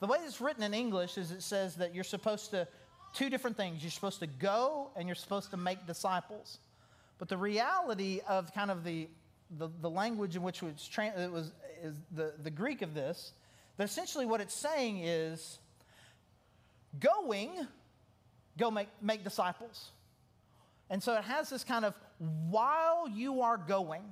The 0.00 0.06
way 0.06 0.18
it's 0.24 0.40
written 0.40 0.62
in 0.62 0.72
English 0.72 1.18
is 1.18 1.32
it 1.32 1.42
says 1.42 1.74
that 1.76 1.94
you're 1.94 2.04
supposed 2.04 2.50
to, 2.52 2.68
two 3.12 3.28
different 3.28 3.56
things. 3.56 3.82
You're 3.82 3.90
supposed 3.90 4.20
to 4.20 4.26
go 4.26 4.90
and 4.94 5.08
you're 5.08 5.14
supposed 5.14 5.50
to 5.50 5.56
make 5.56 5.86
disciples. 5.86 6.58
But 7.18 7.28
the 7.28 7.36
reality 7.36 8.20
of 8.28 8.54
kind 8.54 8.70
of 8.70 8.84
the, 8.84 9.08
the, 9.58 9.68
the 9.80 9.90
language 9.90 10.36
in 10.36 10.42
which 10.42 10.62
it 10.62 10.66
was, 10.66 10.86
tra- 10.86 11.18
it 11.18 11.32
was 11.32 11.52
is 11.82 11.94
the, 12.14 12.34
the 12.42 12.50
Greek 12.50 12.82
of 12.82 12.94
this, 12.94 13.32
that 13.76 13.84
essentially 13.84 14.26
what 14.26 14.40
it's 14.40 14.54
saying 14.54 15.00
is 15.02 15.58
going, 16.98 17.50
go 18.56 18.70
make, 18.70 18.88
make 19.02 19.24
disciples. 19.24 19.90
And 20.88 21.02
so 21.02 21.14
it 21.14 21.24
has 21.24 21.50
this 21.50 21.64
kind 21.64 21.84
of 21.84 21.94
while 22.48 23.08
you 23.08 23.42
are 23.42 23.56
going, 23.56 24.02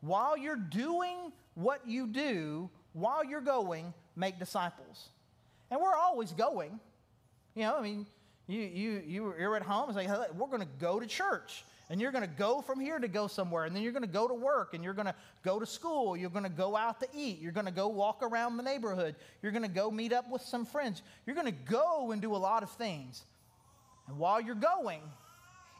while 0.00 0.36
you're 0.36 0.56
doing 0.56 1.32
what 1.54 1.86
you 1.86 2.06
do, 2.06 2.70
while 2.92 3.24
you're 3.24 3.40
going, 3.40 3.92
make 4.16 4.38
disciples. 4.38 5.08
And 5.70 5.80
we're 5.80 5.94
always 5.94 6.32
going. 6.32 6.80
You 7.54 7.62
know, 7.62 7.76
I 7.76 7.82
mean, 7.82 8.06
you, 8.46 8.60
you, 8.60 9.02
you, 9.06 9.34
you're 9.38 9.56
at 9.56 9.62
home, 9.62 9.90
it's 9.90 9.96
like, 9.96 10.06
hey, 10.06 10.24
we're 10.36 10.46
going 10.46 10.60
to 10.60 10.68
go 10.78 11.00
to 11.00 11.06
church. 11.06 11.64
And 11.90 12.00
you're 12.00 12.12
going 12.12 12.22
to 12.22 12.34
go 12.36 12.60
from 12.60 12.80
here 12.80 12.98
to 12.98 13.08
go 13.08 13.28
somewhere. 13.28 13.64
And 13.64 13.74
then 13.74 13.82
you're 13.82 13.92
going 13.92 14.02
to 14.02 14.08
go 14.08 14.28
to 14.28 14.34
work 14.34 14.74
and 14.74 14.84
you're 14.84 14.92
going 14.92 15.06
to 15.06 15.14
go 15.42 15.58
to 15.58 15.64
school. 15.64 16.16
You're 16.16 16.28
going 16.28 16.44
to 16.44 16.50
go 16.50 16.76
out 16.76 17.00
to 17.00 17.08
eat. 17.14 17.40
You're 17.40 17.52
going 17.52 17.66
to 17.66 17.72
go 17.72 17.88
walk 17.88 18.22
around 18.22 18.58
the 18.58 18.62
neighborhood. 18.62 19.14
You're 19.42 19.52
going 19.52 19.62
to 19.62 19.68
go 19.68 19.90
meet 19.90 20.12
up 20.12 20.30
with 20.30 20.42
some 20.42 20.66
friends. 20.66 21.02
You're 21.24 21.34
going 21.34 21.46
to 21.46 21.70
go 21.70 22.10
and 22.10 22.20
do 22.20 22.34
a 22.34 22.36
lot 22.36 22.62
of 22.62 22.70
things. 22.72 23.24
And 24.06 24.18
while 24.18 24.40
you're 24.40 24.54
going, 24.54 25.00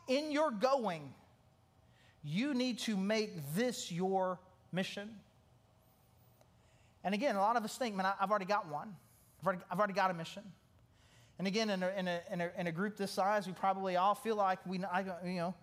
in 0.06 0.32
your 0.32 0.50
going, 0.50 1.12
you 2.24 2.54
need 2.54 2.78
to 2.80 2.96
make 2.96 3.54
this 3.54 3.92
your 3.92 4.38
mission. 4.72 5.10
And 7.04 7.14
again, 7.14 7.36
a 7.36 7.40
lot 7.40 7.56
of 7.56 7.64
us 7.64 7.76
think, 7.76 7.94
man, 7.96 8.06
I've 8.18 8.30
already 8.30 8.46
got 8.46 8.68
one. 8.68 8.94
I've 9.40 9.46
already, 9.46 9.62
I've 9.70 9.78
already 9.78 9.92
got 9.92 10.10
a 10.10 10.14
mission. 10.14 10.42
And 11.38 11.46
again, 11.46 11.70
in 11.70 11.82
a, 11.82 11.88
in, 11.96 12.08
a, 12.08 12.20
in, 12.32 12.40
a, 12.40 12.50
in 12.58 12.66
a 12.66 12.72
group 12.72 12.96
this 12.96 13.12
size, 13.12 13.46
we 13.46 13.52
probably 13.52 13.96
all 13.96 14.14
feel 14.14 14.36
like 14.36 14.58
we, 14.66 14.78
you 14.78 15.36
know, 15.36 15.54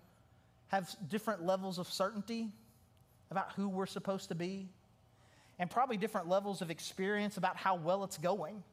have 0.67 0.89
different 1.09 1.43
levels 1.43 1.77
of 1.77 1.87
certainty 1.87 2.49
about 3.31 3.51
who 3.53 3.67
we're 3.69 3.85
supposed 3.85 4.29
to 4.29 4.35
be, 4.35 4.67
and 5.59 5.69
probably 5.69 5.97
different 5.97 6.27
levels 6.27 6.61
of 6.61 6.69
experience 6.69 7.37
about 7.37 7.55
how 7.55 7.75
well 7.75 8.03
it's 8.03 8.17
going. 8.17 8.63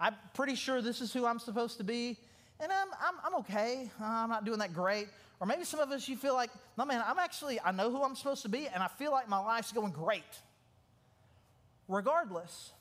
I'm 0.00 0.14
pretty 0.34 0.54
sure 0.54 0.82
this 0.82 1.00
is 1.00 1.12
who 1.12 1.26
I'm 1.26 1.38
supposed 1.38 1.78
to 1.78 1.84
be, 1.84 2.18
and 2.60 2.72
I'm, 2.72 2.88
I'm, 3.00 3.14
I'm 3.24 3.34
okay. 3.40 3.90
Uh, 4.00 4.04
I'm 4.04 4.28
not 4.28 4.44
doing 4.44 4.58
that 4.58 4.72
great. 4.72 5.08
Or 5.40 5.46
maybe 5.46 5.64
some 5.64 5.80
of 5.80 5.90
us, 5.90 6.08
you 6.08 6.16
feel 6.16 6.34
like, 6.34 6.50
no, 6.78 6.86
man, 6.86 7.02
I'm 7.06 7.18
actually, 7.18 7.60
I 7.60 7.70
know 7.70 7.90
who 7.90 8.02
I'm 8.02 8.16
supposed 8.16 8.42
to 8.42 8.48
be, 8.48 8.68
and 8.68 8.82
I 8.82 8.88
feel 8.88 9.10
like 9.10 9.28
my 9.28 9.38
life's 9.38 9.72
going 9.72 9.92
great. 9.92 10.22
Regardless, 11.88 12.72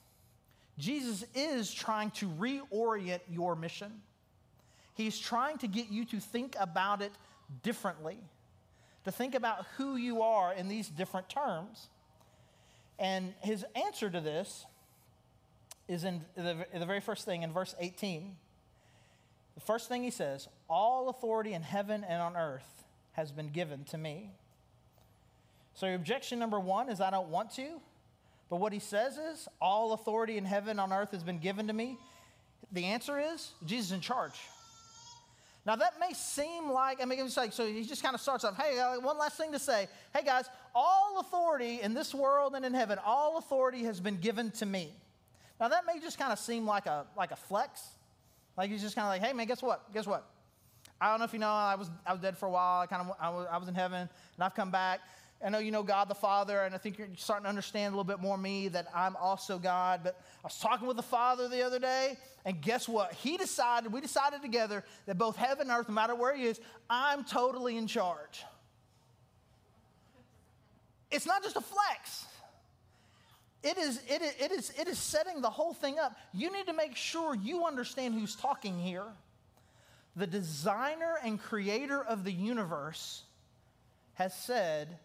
Jesus 0.78 1.26
is 1.36 1.74
trying 1.74 2.12
to 2.12 2.30
reorient 2.30 3.20
your 3.30 3.56
mission. 3.56 3.92
He's 4.94 5.20
trying 5.20 5.58
to 5.60 5.68
get 5.68 5.90
you 5.90 6.06
to 6.06 6.20
think 6.20 6.56
about 6.60 7.02
it 7.02 7.12
differently, 7.62 8.18
to 9.06 9.12
think 9.12 9.36
about 9.36 9.66
who 9.78 9.96
you 9.96 10.22
are 10.22 10.54
in 10.54 10.68
these 10.68 10.90
different 10.90 11.30
terms. 11.30 11.88
And 13.00 13.34
his 13.42 13.66
answer 13.76 14.10
to 14.10 14.20
this 14.20 14.66
is 15.88 16.04
in 16.04 16.22
the, 16.36 16.66
the 16.74 16.86
very 16.86 17.00
first 17.00 17.26
thing 17.26 17.44
in 17.44 17.54
verse 17.54 17.76
18. 17.80 18.36
The 19.56 19.62
first 19.62 19.88
thing 19.88 20.04
he 20.04 20.12
says, 20.12 20.48
All 20.70 21.10
authority 21.10 21.54
in 21.54 21.62
heaven 21.62 22.04
and 22.04 22.22
on 22.22 22.36
earth 22.36 22.84
has 23.14 23.32
been 23.32 23.50
given 23.50 23.86
to 23.86 23.98
me. 23.98 24.32
So, 25.76 25.86
your 25.86 25.96
objection 25.96 26.40
number 26.40 26.60
one 26.60 26.90
is 26.90 27.00
I 27.00 27.12
don't 27.12 27.30
want 27.30 27.52
to. 27.56 27.80
But 28.50 28.58
what 28.58 28.74
he 28.74 28.80
says 28.80 29.18
is, 29.18 29.48
All 29.62 29.94
authority 29.94 30.38
in 30.38 30.46
heaven 30.46 30.72
and 30.72 30.80
on 30.80 30.94
earth 30.94 31.12
has 31.12 31.24
been 31.24 31.40
given 31.40 31.68
to 31.68 31.74
me. 31.74 31.98
The 32.72 32.86
answer 32.86 33.20
is, 33.20 33.52
Jesus 33.66 33.88
is 33.88 33.92
in 33.94 34.02
charge. 34.02 34.40
Now, 35.66 35.76
that 35.76 35.94
may 36.00 36.14
seem 36.14 36.70
like, 36.70 37.02
I 37.02 37.06
mean, 37.06 37.20
it's 37.20 37.38
like, 37.38 37.52
so 37.52 37.66
he 37.66 37.84
just 37.84 38.04
kind 38.04 38.14
of 38.14 38.22
starts 38.22 38.44
off, 38.44 38.56
hey, 38.56 38.78
uh, 38.80 39.00
one 39.00 39.18
last 39.18 39.36
thing 39.36 39.52
to 39.52 39.60
say. 39.60 39.88
Hey, 40.14 40.24
guys, 40.24 40.46
all 40.76 41.20
authority 41.20 41.82
in 41.82 41.96
this 41.96 42.14
world 42.14 42.54
and 42.56 42.64
in 42.64 42.74
heaven, 42.74 43.00
all 43.04 43.38
authority 43.40 43.84
has 43.84 44.00
been 44.00 44.18
given 44.18 44.52
to 44.52 44.66
me. 44.66 44.94
Now, 45.60 45.68
that 45.70 45.86
may 45.88 46.00
just 46.00 46.20
kind 46.20 46.32
of 46.32 46.38
seem 46.38 46.68
like 46.68 46.86
a, 46.86 47.08
like 47.18 47.32
a 47.32 47.36
flex. 47.36 47.82
Like 48.56 48.70
he's 48.70 48.82
just 48.82 48.96
kind 48.96 49.06
of 49.06 49.10
like, 49.10 49.24
hey, 49.24 49.34
man, 49.34 49.48
guess 49.48 49.64
what? 49.64 49.92
Guess 49.92 50.06
what? 50.06 50.30
I 51.02 51.10
don't 51.10 51.20
know 51.20 51.26
if 51.26 51.34
you 51.34 51.40
know, 51.40 51.50
I 51.50 51.76
was, 51.76 51.90
I 52.06 52.12
was 52.14 52.22
dead 52.22 52.38
for 52.38 52.46
a 52.46 52.52
while. 52.52 52.82
I 52.82 52.86
kind 52.86 53.02
of, 53.02 53.16
I 53.20 53.30
was, 53.30 53.48
I 53.52 53.58
was 53.58 53.68
in 53.68 53.76
heaven, 53.76 54.02
and 54.02 54.44
I've 54.44 54.56
come 54.56 54.72
back. 54.72 55.02
I 55.44 55.50
know 55.50 55.58
oh, 55.58 55.62
you 55.62 55.72
know 55.72 55.84
God 55.84 56.08
the 56.08 56.16
Father, 56.16 56.62
and 56.62 56.74
I 56.74 56.78
think 56.78 56.98
you're 56.98 57.10
starting 57.18 57.44
to 57.44 57.50
understand 57.50 57.94
a 57.94 57.98
little 57.98 58.04
bit 58.04 58.20
more 58.20 58.38
me 58.38 58.68
that 58.70 58.88
I'm 58.96 59.16
also 59.16 59.60
God. 59.60 60.02
But 60.04 60.20
I 60.44 60.48
was 60.48 60.58
talking 60.58 60.88
with 60.88 60.98
the 60.98 61.04
Father 61.04 61.48
the 61.48 61.62
other 61.62 61.78
day, 61.78 62.18
and 62.46 62.62
guess 62.62 62.88
what? 62.88 63.14
He 63.14 63.38
decided, 63.38 63.92
we 63.92 64.02
decided 64.02 64.42
together 64.42 64.84
that 65.06 65.18
both 65.18 65.36
heaven 65.36 65.70
and 65.70 65.78
earth, 65.78 65.90
no 65.90 65.94
matter 65.94 66.16
where 66.16 66.36
He 66.36 66.46
is, 66.46 66.60
I'm 66.90 67.24
totally 67.24 67.78
in 67.78 67.86
charge. 67.86 68.44
It's 71.12 71.26
not 71.26 71.44
just 71.44 71.56
a 71.56 71.62
flex. 71.62 72.26
It 73.62 73.78
is, 73.78 74.00
it, 74.08 74.22
is, 74.22 74.34
it, 74.40 74.52
is, 74.52 74.74
it 74.80 74.88
is 74.88 74.98
setting 74.98 75.42
the 75.42 75.50
whole 75.50 75.74
thing 75.74 75.98
up. 76.00 76.18
You 76.34 76.52
need 76.52 76.68
to 76.68 76.74
make 76.74 76.96
sure 76.96 77.36
you 77.36 77.66
understand 77.66 78.14
who's 78.14 78.36
talking 78.36 78.80
here. 78.80 79.06
The 80.16 80.28
designer 80.28 81.16
and 81.24 81.42
creator 81.42 82.04
of 82.04 82.24
the 82.24 82.32
universe 82.32 83.24
has 84.14 84.34
said, 84.34 84.98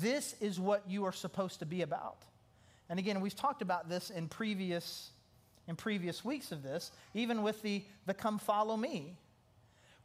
this 0.00 0.34
is 0.40 0.58
what 0.58 0.82
you 0.88 1.04
are 1.04 1.12
supposed 1.12 1.60
to 1.60 1.66
be 1.66 1.82
about. 1.82 2.18
And 2.88 2.98
again, 2.98 3.20
we've 3.20 3.34
talked 3.34 3.62
about 3.62 3.88
this 3.88 4.10
in 4.10 4.28
previous, 4.28 5.10
in 5.66 5.76
previous 5.76 6.24
weeks 6.24 6.52
of 6.52 6.62
this, 6.62 6.92
even 7.14 7.42
with 7.42 7.62
the, 7.62 7.82
the 8.06 8.14
come 8.14 8.38
follow 8.38 8.76
me. 8.76 9.16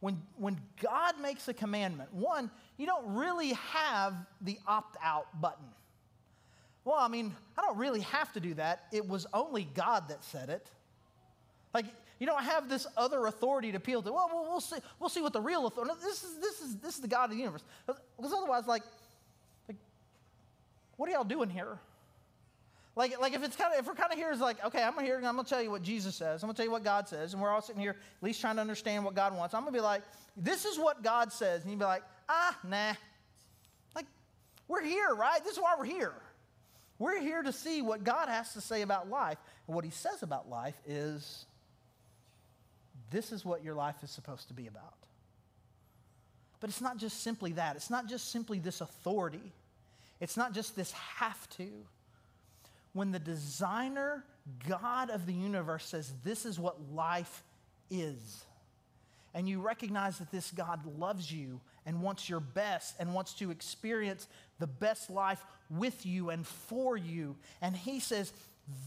When, 0.00 0.20
when 0.36 0.58
God 0.82 1.20
makes 1.20 1.46
a 1.46 1.54
commandment, 1.54 2.12
one, 2.12 2.50
you 2.76 2.86
don't 2.86 3.14
really 3.14 3.52
have 3.52 4.14
the 4.40 4.58
opt 4.66 4.96
out 5.02 5.40
button. 5.40 5.66
Well, 6.84 6.98
I 6.98 7.06
mean, 7.06 7.34
I 7.56 7.62
don't 7.62 7.78
really 7.78 8.00
have 8.00 8.32
to 8.32 8.40
do 8.40 8.54
that. 8.54 8.86
It 8.92 9.06
was 9.08 9.26
only 9.32 9.68
God 9.74 10.08
that 10.08 10.24
said 10.24 10.48
it. 10.48 10.66
Like, 11.72 11.86
you 12.18 12.26
don't 12.26 12.42
have 12.42 12.68
this 12.68 12.86
other 12.96 13.26
authority 13.26 13.70
to 13.70 13.76
appeal 13.76 14.02
to. 14.02 14.12
Well, 14.12 14.28
we'll, 14.32 14.44
we'll 14.44 14.60
see, 14.60 14.78
we'll 14.98 15.08
see 15.08 15.22
what 15.22 15.32
the 15.32 15.40
real 15.40 15.66
authority. 15.66 15.94
This 16.02 16.24
is, 16.24 16.38
this, 16.40 16.60
is, 16.60 16.76
this 16.78 16.94
is 16.96 17.00
the 17.00 17.08
God 17.08 17.24
of 17.24 17.30
the 17.30 17.36
universe. 17.36 17.62
Because 17.86 18.32
otherwise, 18.32 18.66
like, 18.66 18.82
what 21.02 21.08
are 21.08 21.14
y'all 21.14 21.24
doing 21.24 21.50
here? 21.50 21.80
Like, 22.94 23.20
like 23.20 23.32
if 23.32 23.42
it's 23.42 23.56
kind 23.56 23.74
of 23.74 23.80
if 23.80 23.88
we're 23.88 23.96
kind 23.96 24.12
of 24.12 24.16
here 24.16 24.30
is 24.30 24.38
like, 24.38 24.64
okay, 24.64 24.84
I'm 24.84 24.96
here 25.02 25.16
and 25.16 25.26
I'm 25.26 25.34
gonna 25.34 25.48
tell 25.48 25.60
you 25.60 25.68
what 25.68 25.82
Jesus 25.82 26.14
says. 26.14 26.44
I'm 26.44 26.46
gonna 26.46 26.56
tell 26.56 26.64
you 26.64 26.70
what 26.70 26.84
God 26.84 27.08
says, 27.08 27.32
and 27.32 27.42
we're 27.42 27.50
all 27.50 27.60
sitting 27.60 27.82
here 27.82 27.90
at 27.90 28.22
least 28.22 28.40
trying 28.40 28.54
to 28.54 28.60
understand 28.60 29.04
what 29.04 29.16
God 29.16 29.36
wants. 29.36 29.52
I'm 29.52 29.62
gonna 29.62 29.72
be 29.72 29.80
like, 29.80 30.02
this 30.36 30.64
is 30.64 30.78
what 30.78 31.02
God 31.02 31.32
says, 31.32 31.62
and 31.62 31.72
you'd 31.72 31.80
be 31.80 31.84
like, 31.84 32.04
ah, 32.28 32.56
nah, 32.62 32.92
Like, 33.96 34.06
We're 34.68 34.84
here, 34.84 35.12
right? 35.12 35.42
This 35.42 35.54
is 35.54 35.58
why 35.58 35.74
we're 35.76 35.86
here. 35.86 36.14
We're 37.00 37.20
here 37.20 37.42
to 37.42 37.52
see 37.52 37.82
what 37.82 38.04
God 38.04 38.28
has 38.28 38.52
to 38.52 38.60
say 38.60 38.82
about 38.82 39.10
life. 39.10 39.38
And 39.66 39.74
what 39.74 39.84
he 39.84 39.90
says 39.90 40.22
about 40.22 40.48
life 40.48 40.80
is 40.86 41.46
this 43.10 43.32
is 43.32 43.44
what 43.44 43.64
your 43.64 43.74
life 43.74 43.96
is 44.04 44.10
supposed 44.12 44.46
to 44.46 44.54
be 44.54 44.68
about. 44.68 44.94
But 46.60 46.70
it's 46.70 46.80
not 46.80 46.96
just 46.96 47.24
simply 47.24 47.50
that, 47.54 47.74
it's 47.74 47.90
not 47.90 48.08
just 48.08 48.30
simply 48.30 48.60
this 48.60 48.80
authority, 48.80 49.52
it's 50.22 50.36
not 50.36 50.54
just 50.54 50.76
this 50.76 50.92
have 50.92 51.48
to. 51.56 51.68
When 52.92 53.10
the 53.10 53.18
designer, 53.18 54.24
God 54.68 55.10
of 55.10 55.26
the 55.26 55.32
universe, 55.32 55.84
says 55.84 56.12
this 56.22 56.46
is 56.46 56.60
what 56.60 56.92
life 56.92 57.42
is, 57.90 58.44
and 59.34 59.48
you 59.48 59.60
recognize 59.60 60.18
that 60.18 60.30
this 60.30 60.52
God 60.52 60.80
loves 60.96 61.32
you 61.32 61.60
and 61.86 62.02
wants 62.02 62.28
your 62.28 62.38
best 62.38 62.94
and 63.00 63.14
wants 63.14 63.32
to 63.34 63.50
experience 63.50 64.28
the 64.60 64.66
best 64.68 65.10
life 65.10 65.42
with 65.68 66.06
you 66.06 66.30
and 66.30 66.46
for 66.46 66.96
you. 66.96 67.34
And 67.60 67.76
He 67.76 67.98
says, 67.98 68.32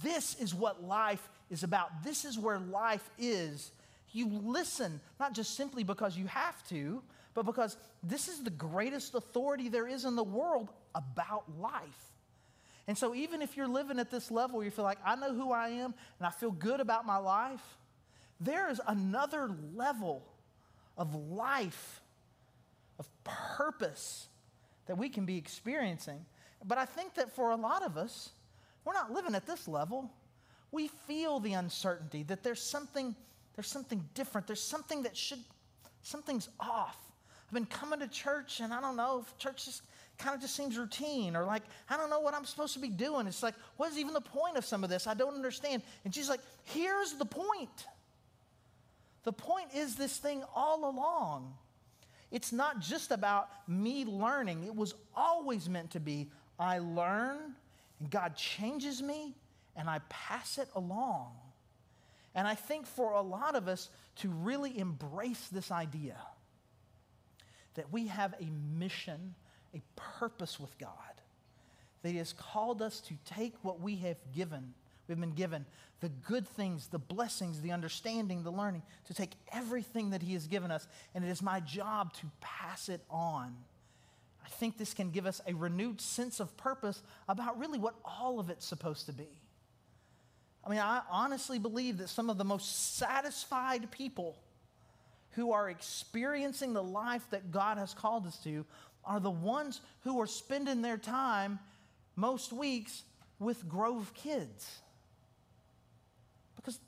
This 0.01 0.39
is 0.39 0.55
what 0.55 0.83
life 0.83 1.27
is 1.49 1.63
about. 1.63 2.01
This 2.01 2.23
is 2.23 2.39
where 2.39 2.59
life 2.59 3.09
is. 3.19 3.71
You 4.13 4.29
listen, 4.29 5.01
not 5.19 5.33
just 5.33 5.57
simply 5.57 5.83
because 5.83 6.15
you 6.15 6.27
have 6.27 6.65
to, 6.69 7.03
but 7.33 7.45
because 7.45 7.75
this 8.03 8.29
is 8.29 8.41
the 8.41 8.51
greatest 8.51 9.15
authority 9.15 9.67
there 9.67 9.87
is 9.87 10.05
in 10.05 10.15
the 10.15 10.23
world 10.23 10.69
about 10.95 11.43
life. 11.59 12.11
And 12.87 12.97
so, 12.97 13.13
even 13.13 13.41
if 13.41 13.57
you're 13.57 13.67
living 13.67 13.99
at 13.99 14.11
this 14.11 14.31
level 14.31 14.57
where 14.57 14.65
you 14.65 14.71
feel 14.71 14.85
like, 14.85 14.99
I 15.05 15.15
know 15.15 15.33
who 15.33 15.51
I 15.51 15.69
am 15.69 15.93
and 16.19 16.27
I 16.27 16.29
feel 16.29 16.51
good 16.51 16.79
about 16.79 17.05
my 17.05 17.17
life, 17.17 17.77
there 18.39 18.69
is 18.69 18.81
another 18.87 19.49
level 19.73 20.23
of 20.97 21.15
life, 21.15 22.01
of 22.99 23.07
purpose 23.23 24.27
that 24.85 24.97
we 24.97 25.09
can 25.09 25.25
be 25.25 25.37
experiencing. 25.37 26.25
But 26.63 26.77
I 26.77 26.85
think 26.85 27.15
that 27.15 27.35
for 27.35 27.51
a 27.51 27.55
lot 27.55 27.83
of 27.83 27.97
us, 27.97 28.29
we're 28.83 28.93
not 28.93 29.11
living 29.11 29.35
at 29.35 29.45
this 29.47 29.67
level. 29.67 30.11
We 30.71 30.87
feel 30.87 31.39
the 31.39 31.53
uncertainty 31.53 32.23
that 32.23 32.43
there's 32.43 32.61
something, 32.61 33.15
there's 33.55 33.67
something 33.67 34.03
different. 34.13 34.47
There's 34.47 34.61
something 34.61 35.03
that 35.03 35.17
should, 35.17 35.39
something's 36.03 36.49
off. 36.59 36.97
I've 37.47 37.53
been 37.53 37.65
coming 37.65 37.99
to 37.99 38.07
church 38.07 38.59
and 38.59 38.73
I 38.73 38.81
don't 38.81 38.95
know, 38.95 39.23
if 39.25 39.37
church 39.37 39.65
just 39.65 39.81
kind 40.17 40.35
of 40.35 40.41
just 40.41 40.55
seems 40.55 40.77
routine 40.77 41.35
or 41.35 41.43
like, 41.43 41.63
I 41.89 41.97
don't 41.97 42.09
know 42.09 42.19
what 42.19 42.33
I'm 42.33 42.45
supposed 42.45 42.73
to 42.73 42.79
be 42.79 42.89
doing. 42.89 43.27
It's 43.27 43.43
like, 43.43 43.55
what 43.77 43.91
is 43.91 43.97
even 43.97 44.13
the 44.13 44.21
point 44.21 44.57
of 44.57 44.65
some 44.65 44.83
of 44.83 44.89
this? 44.89 45.07
I 45.07 45.13
don't 45.13 45.35
understand. 45.35 45.81
And 46.03 46.13
she's 46.13 46.29
like, 46.29 46.41
here's 46.63 47.13
the 47.13 47.25
point. 47.25 47.85
The 49.23 49.33
point 49.33 49.69
is 49.75 49.95
this 49.95 50.17
thing 50.17 50.43
all 50.55 50.89
along. 50.89 51.53
It's 52.31 52.51
not 52.51 52.79
just 52.79 53.11
about 53.11 53.49
me 53.67 54.05
learning, 54.05 54.63
it 54.63 54.75
was 54.75 54.93
always 55.15 55.69
meant 55.69 55.91
to 55.91 55.99
be 55.99 56.29
I 56.59 56.79
learn, 56.79 57.37
and 57.99 58.09
God 58.09 58.35
changes 58.35 59.01
me, 59.01 59.35
and 59.75 59.89
I 59.89 59.99
pass 60.09 60.57
it 60.57 60.69
along. 60.75 61.31
And 62.33 62.47
I 62.47 62.55
think 62.55 62.85
for 62.85 63.13
a 63.13 63.21
lot 63.21 63.55
of 63.55 63.67
us 63.67 63.89
to 64.17 64.29
really 64.29 64.77
embrace 64.77 65.47
this 65.51 65.71
idea 65.71 66.17
that 67.75 67.91
we 67.91 68.07
have 68.07 68.33
a 68.39 68.77
mission, 68.77 69.35
a 69.75 69.81
purpose 69.95 70.59
with 70.59 70.77
God, 70.77 70.89
that 72.01 72.09
He 72.09 72.17
has 72.17 72.33
called 72.33 72.81
us 72.81 72.99
to 73.01 73.13
take 73.25 73.53
what 73.61 73.81
we 73.81 73.97
have 73.97 74.17
given, 74.33 74.73
we've 75.07 75.19
been 75.19 75.33
given, 75.33 75.65
the 76.01 76.09
good 76.09 76.47
things, 76.47 76.87
the 76.87 76.99
blessings, 76.99 77.61
the 77.61 77.71
understanding, 77.71 78.43
the 78.43 78.51
learning, 78.51 78.83
to 79.05 79.13
take 79.13 79.31
everything 79.51 80.11
that 80.11 80.21
He 80.21 80.33
has 80.33 80.47
given 80.47 80.71
us, 80.71 80.87
and 81.13 81.23
it 81.23 81.29
is 81.29 81.41
my 81.41 81.59
job 81.59 82.13
to 82.13 82.25
pass 82.41 82.89
it 82.89 83.01
on. 83.09 83.55
I 84.45 84.49
think 84.49 84.77
this 84.77 84.93
can 84.93 85.09
give 85.09 85.25
us 85.25 85.41
a 85.47 85.53
renewed 85.53 85.99
sense 85.99 86.39
of 86.39 86.55
purpose 86.55 87.01
about 87.27 87.59
really 87.59 87.79
what 87.79 87.95
all 88.05 88.39
of 88.39 88.49
it's 88.49 88.65
supposed 88.65 89.07
to 89.07 89.13
be. 89.13 89.27
I 90.63 90.69
mean, 90.69 90.79
I 90.79 91.01
honestly 91.09 91.59
believe 91.59 91.99
that 91.99 92.09
some 92.09 92.29
of 92.29 92.37
the 92.37 92.43
most 92.43 92.95
satisfied 92.97 93.89
people 93.91 94.35
who 95.31 95.51
are 95.51 95.69
experiencing 95.69 96.73
the 96.73 96.83
life 96.83 97.25
that 97.31 97.51
God 97.51 97.77
has 97.77 97.93
called 97.93 98.25
us 98.25 98.37
to 98.43 98.65
are 99.05 99.19
the 99.19 99.31
ones 99.31 99.81
who 100.03 100.19
are 100.19 100.27
spending 100.27 100.81
their 100.81 100.97
time 100.97 101.59
most 102.15 102.51
weeks 102.51 103.03
with 103.39 103.67
Grove 103.67 104.13
kids 104.13 104.79
Because 106.55 106.79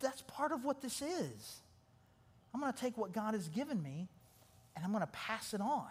that's 0.00 0.22
part 0.22 0.52
of 0.52 0.64
what 0.64 0.80
this 0.80 1.02
is. 1.02 1.60
I'm 2.54 2.60
going 2.60 2.72
to 2.72 2.78
take 2.78 2.96
what 2.96 3.12
God 3.12 3.34
has 3.34 3.48
given 3.48 3.82
me 3.82 4.08
and 4.74 4.84
I'm 4.84 4.90
going 4.90 5.02
to 5.02 5.12
pass 5.12 5.54
it 5.54 5.60
on. 5.60 5.88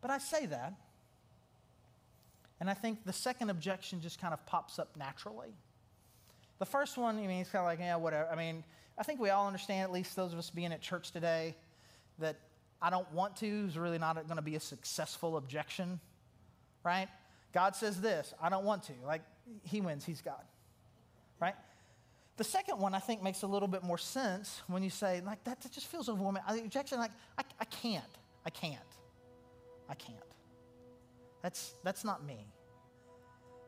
But 0.00 0.10
I 0.10 0.18
say 0.18 0.46
that, 0.46 0.74
and 2.60 2.70
I 2.70 2.74
think 2.74 3.04
the 3.04 3.12
second 3.12 3.50
objection 3.50 4.00
just 4.00 4.20
kind 4.20 4.32
of 4.32 4.44
pops 4.46 4.78
up 4.78 4.96
naturally. 4.96 5.48
The 6.58 6.66
first 6.66 6.96
one, 6.96 7.18
I 7.18 7.26
mean, 7.26 7.40
it's 7.40 7.50
kind 7.50 7.60
of 7.60 7.66
like, 7.66 7.80
yeah, 7.80 7.96
whatever. 7.96 8.28
I 8.30 8.36
mean, 8.36 8.64
I 8.98 9.02
think 9.02 9.20
we 9.20 9.30
all 9.30 9.46
understand, 9.46 9.82
at 9.82 9.92
least 9.92 10.16
those 10.16 10.32
of 10.32 10.38
us 10.38 10.48
being 10.48 10.72
at 10.72 10.80
church 10.80 11.10
today, 11.10 11.54
that 12.18 12.36
I 12.86 12.90
don't 12.90 13.12
want 13.12 13.34
to 13.38 13.66
is 13.66 13.76
really 13.76 13.98
not 13.98 14.14
going 14.14 14.36
to 14.36 14.42
be 14.42 14.54
a 14.54 14.60
successful 14.60 15.36
objection, 15.36 15.98
right? 16.84 17.08
God 17.52 17.74
says 17.74 18.00
this, 18.00 18.32
I 18.40 18.48
don't 18.48 18.64
want 18.64 18.84
to. 18.84 18.92
Like, 19.04 19.22
he 19.64 19.80
wins, 19.80 20.04
he's 20.04 20.20
God, 20.20 20.44
right? 21.40 21.56
The 22.36 22.44
second 22.44 22.78
one 22.78 22.94
I 22.94 23.00
think 23.00 23.24
makes 23.24 23.42
a 23.42 23.48
little 23.48 23.66
bit 23.66 23.82
more 23.82 23.98
sense 23.98 24.62
when 24.68 24.84
you 24.84 24.90
say, 24.90 25.20
like, 25.26 25.42
that, 25.42 25.66
just 25.72 25.88
feels 25.88 26.08
overwhelming. 26.08 26.44
I, 26.46 26.58
objection, 26.58 27.00
like, 27.00 27.10
I, 27.36 27.42
I 27.58 27.64
can't. 27.64 28.04
I 28.44 28.50
can't. 28.50 28.78
I 29.88 29.94
can't. 29.94 30.18
That's, 31.42 31.74
that's 31.82 32.04
not 32.04 32.24
me. 32.24 32.46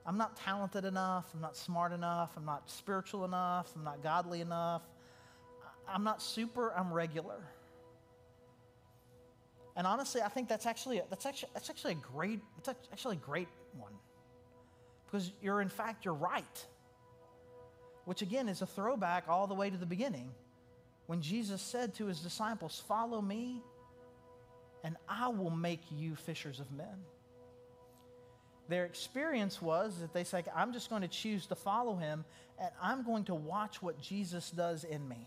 I'm 0.06 0.16
not 0.16 0.36
talented 0.36 0.84
enough. 0.84 1.26
I'm 1.34 1.40
not 1.40 1.56
smart 1.56 1.92
enough. 1.92 2.34
I'm 2.36 2.44
not 2.44 2.70
spiritual 2.70 3.24
enough. 3.24 3.72
I'm 3.74 3.82
not 3.82 4.00
godly 4.00 4.42
enough. 4.42 4.82
I'm 5.88 6.04
not 6.04 6.22
super. 6.22 6.72
I'm 6.72 6.92
regular. 6.92 7.42
And 9.78 9.86
honestly, 9.86 10.20
I 10.20 10.28
think 10.28 10.48
that's 10.48 10.66
actually 10.66 10.98
a, 10.98 11.04
that's 11.08 11.24
actually 11.24 11.50
that's 11.54 11.70
actually 11.70 11.92
a 11.92 12.02
great 12.12 12.40
it's 12.58 12.68
actually 12.68 13.16
a 13.16 13.20
great 13.20 13.48
one 13.78 13.92
because 15.06 15.32
you're 15.40 15.62
in 15.62 15.70
fact 15.70 16.04
you're 16.04 16.12
right 16.12 16.66
which 18.04 18.20
again 18.22 18.48
is 18.48 18.60
a 18.60 18.66
throwback 18.66 19.24
all 19.28 19.46
the 19.46 19.54
way 19.54 19.70
to 19.70 19.76
the 19.76 19.86
beginning 19.86 20.30
when 21.08 21.22
Jesus 21.22 21.62
said 21.62 21.94
to 21.94 22.06
his 22.06 22.20
disciples, 22.20 22.82
Follow 22.86 23.20
me, 23.22 23.62
and 24.84 24.96
I 25.08 25.28
will 25.28 25.50
make 25.50 25.80
you 25.90 26.16
fishers 26.16 26.60
of 26.60 26.70
men. 26.70 27.04
Their 28.68 28.84
experience 28.84 29.60
was 29.60 30.00
that 30.00 30.12
they 30.12 30.24
say, 30.24 30.44
I'm 30.54 30.74
just 30.74 30.90
going 30.90 31.00
to 31.02 31.08
choose 31.08 31.46
to 31.46 31.54
follow 31.54 31.96
him, 31.96 32.26
and 32.58 32.70
I'm 32.82 33.04
going 33.04 33.24
to 33.24 33.34
watch 33.34 33.82
what 33.82 34.00
Jesus 34.00 34.50
does 34.50 34.84
in 34.84 35.08
me. 35.08 35.26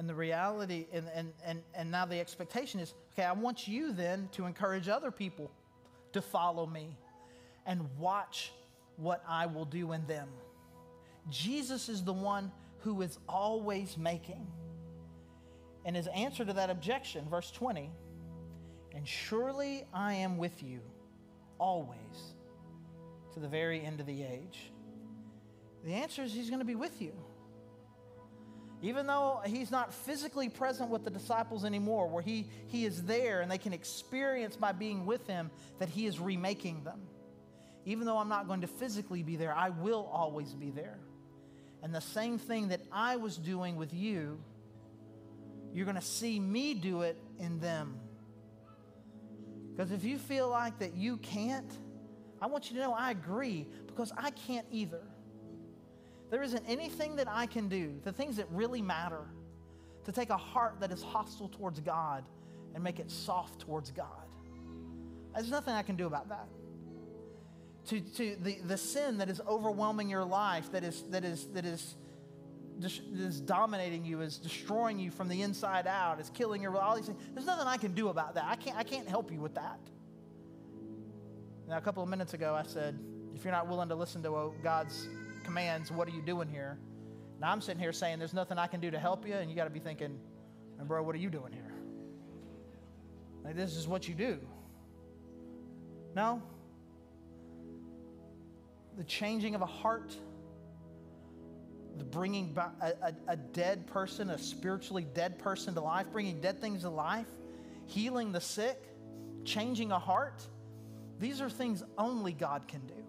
And 0.00 0.08
the 0.08 0.14
reality, 0.14 0.86
and, 0.94 1.04
and, 1.14 1.30
and, 1.44 1.62
and 1.74 1.90
now 1.90 2.06
the 2.06 2.18
expectation 2.18 2.80
is 2.80 2.94
okay, 3.12 3.24
I 3.24 3.32
want 3.32 3.68
you 3.68 3.92
then 3.92 4.30
to 4.32 4.46
encourage 4.46 4.88
other 4.88 5.10
people 5.10 5.50
to 6.14 6.22
follow 6.22 6.64
me 6.64 6.96
and 7.66 7.86
watch 7.98 8.50
what 8.96 9.22
I 9.28 9.44
will 9.44 9.66
do 9.66 9.92
in 9.92 10.06
them. 10.06 10.28
Jesus 11.28 11.90
is 11.90 12.02
the 12.02 12.14
one 12.14 12.50
who 12.78 13.02
is 13.02 13.18
always 13.28 13.98
making. 13.98 14.46
And 15.84 15.94
his 15.94 16.06
answer 16.06 16.46
to 16.46 16.54
that 16.54 16.70
objection, 16.70 17.28
verse 17.28 17.50
20, 17.50 17.90
and 18.94 19.06
surely 19.06 19.84
I 19.92 20.14
am 20.14 20.38
with 20.38 20.62
you 20.62 20.80
always 21.58 22.32
to 23.34 23.40
the 23.40 23.48
very 23.48 23.84
end 23.84 24.00
of 24.00 24.06
the 24.06 24.22
age. 24.22 24.72
The 25.84 25.92
answer 25.92 26.22
is 26.22 26.32
he's 26.32 26.48
going 26.48 26.60
to 26.60 26.64
be 26.64 26.74
with 26.74 27.02
you. 27.02 27.12
Even 28.82 29.06
though 29.06 29.40
he's 29.44 29.70
not 29.70 29.92
physically 29.92 30.48
present 30.48 30.88
with 30.88 31.04
the 31.04 31.10
disciples 31.10 31.64
anymore, 31.64 32.08
where 32.08 32.22
he, 32.22 32.46
he 32.68 32.86
is 32.86 33.02
there 33.02 33.42
and 33.42 33.50
they 33.50 33.58
can 33.58 33.74
experience 33.74 34.56
by 34.56 34.72
being 34.72 35.04
with 35.04 35.26
him 35.26 35.50
that 35.78 35.88
he 35.88 36.06
is 36.06 36.18
remaking 36.18 36.82
them. 36.84 37.00
Even 37.84 38.06
though 38.06 38.16
I'm 38.16 38.28
not 38.28 38.46
going 38.46 38.62
to 38.62 38.66
physically 38.66 39.22
be 39.22 39.36
there, 39.36 39.54
I 39.54 39.70
will 39.70 40.08
always 40.12 40.54
be 40.54 40.70
there. 40.70 40.98
And 41.82 41.94
the 41.94 42.00
same 42.00 42.38
thing 42.38 42.68
that 42.68 42.80
I 42.90 43.16
was 43.16 43.36
doing 43.36 43.76
with 43.76 43.92
you, 43.92 44.38
you're 45.74 45.86
going 45.86 45.96
to 45.96 46.02
see 46.02 46.38
me 46.40 46.74
do 46.74 47.02
it 47.02 47.18
in 47.38 47.60
them. 47.60 47.98
Because 49.70 49.92
if 49.92 50.04
you 50.04 50.18
feel 50.18 50.48
like 50.48 50.78
that 50.80 50.94
you 50.94 51.16
can't, 51.18 51.70
I 52.40 52.46
want 52.46 52.70
you 52.70 52.76
to 52.76 52.82
know 52.82 52.92
I 52.92 53.10
agree 53.10 53.66
because 53.86 54.12
I 54.16 54.30
can't 54.30 54.66
either. 54.70 55.02
There 56.30 56.42
isn't 56.42 56.64
anything 56.68 57.16
that 57.16 57.28
I 57.28 57.46
can 57.46 57.68
do, 57.68 58.00
the 58.04 58.12
things 58.12 58.36
that 58.36 58.46
really 58.50 58.82
matter, 58.82 59.24
to 60.04 60.12
take 60.12 60.30
a 60.30 60.36
heart 60.36 60.76
that 60.80 60.92
is 60.92 61.02
hostile 61.02 61.48
towards 61.48 61.80
God 61.80 62.24
and 62.74 62.82
make 62.82 63.00
it 63.00 63.10
soft 63.10 63.60
towards 63.60 63.90
God. 63.90 64.06
There's 65.34 65.50
nothing 65.50 65.74
I 65.74 65.82
can 65.82 65.96
do 65.96 66.06
about 66.06 66.28
that 66.28 66.46
to, 67.88 68.00
to 68.00 68.36
the, 68.40 68.58
the 68.64 68.76
sin 68.76 69.18
that 69.18 69.28
is 69.28 69.40
overwhelming 69.48 70.08
your 70.08 70.24
life, 70.24 70.70
that 70.72 70.84
is, 70.84 71.02
that, 71.10 71.24
is, 71.24 71.46
that 71.48 71.64
is 71.64 71.96
is 72.82 73.40
dominating 73.42 74.06
you, 74.06 74.22
is 74.22 74.38
destroying 74.38 74.98
you 74.98 75.10
from 75.10 75.28
the 75.28 75.42
inside 75.42 75.86
out, 75.86 76.18
is 76.18 76.30
killing 76.30 76.62
your 76.62 76.74
all 76.78 76.96
these 76.96 77.06
things. 77.06 77.20
There's 77.34 77.44
nothing 77.44 77.66
I 77.66 77.76
can 77.76 77.92
do 77.92 78.08
about 78.08 78.34
that. 78.36 78.44
I 78.44 78.56
can't, 78.56 78.76
I 78.76 78.84
can't 78.84 79.06
help 79.06 79.30
you 79.30 79.38
with 79.38 79.54
that. 79.56 79.80
Now, 81.68 81.76
a 81.76 81.80
couple 81.82 82.02
of 82.02 82.08
minutes 82.08 82.32
ago, 82.32 82.54
I 82.54 82.62
said, 82.62 82.98
if 83.34 83.44
you're 83.44 83.52
not 83.52 83.68
willing 83.68 83.90
to 83.90 83.94
listen 83.94 84.22
to 84.22 84.52
God's 84.62 85.08
commands, 85.44 85.90
what 85.90 86.08
are 86.08 86.12
you 86.12 86.22
doing 86.22 86.48
here? 86.48 86.78
Now 87.40 87.50
I'm 87.52 87.60
sitting 87.60 87.80
here 87.80 87.92
saying 87.92 88.18
there's 88.18 88.34
nothing 88.34 88.58
I 88.58 88.66
can 88.66 88.80
do 88.80 88.90
to 88.90 88.98
help 88.98 89.26
you, 89.26 89.34
and 89.34 89.50
you 89.50 89.56
got 89.56 89.64
to 89.64 89.70
be 89.70 89.80
thinking, 89.80 90.18
And 90.78 90.86
bro, 90.86 91.02
what 91.02 91.14
are 91.14 91.18
you 91.18 91.30
doing 91.30 91.52
here? 91.52 91.72
Like, 93.44 93.56
this 93.56 93.76
is 93.76 93.88
what 93.88 94.06
you 94.06 94.14
do. 94.14 94.38
No. 96.14 96.42
The 98.98 99.04
changing 99.04 99.54
of 99.54 99.62
a 99.62 99.66
heart 99.66 100.14
the 102.00 102.04
bringing 102.04 102.56
a, 102.56 102.92
a, 103.02 103.14
a 103.28 103.36
dead 103.36 103.86
person, 103.86 104.30
a 104.30 104.38
spiritually 104.38 105.06
dead 105.12 105.38
person 105.38 105.74
to 105.74 105.82
life, 105.82 106.06
bringing 106.10 106.40
dead 106.40 106.58
things 106.58 106.80
to 106.80 106.88
life, 106.88 107.26
healing 107.84 108.32
the 108.32 108.40
sick, 108.40 108.82
changing 109.44 109.92
a 109.92 109.98
heart. 109.98 110.42
These 111.18 111.42
are 111.42 111.50
things 111.50 111.82
only 111.98 112.32
God 112.32 112.66
can 112.68 112.86
do. 112.86 112.99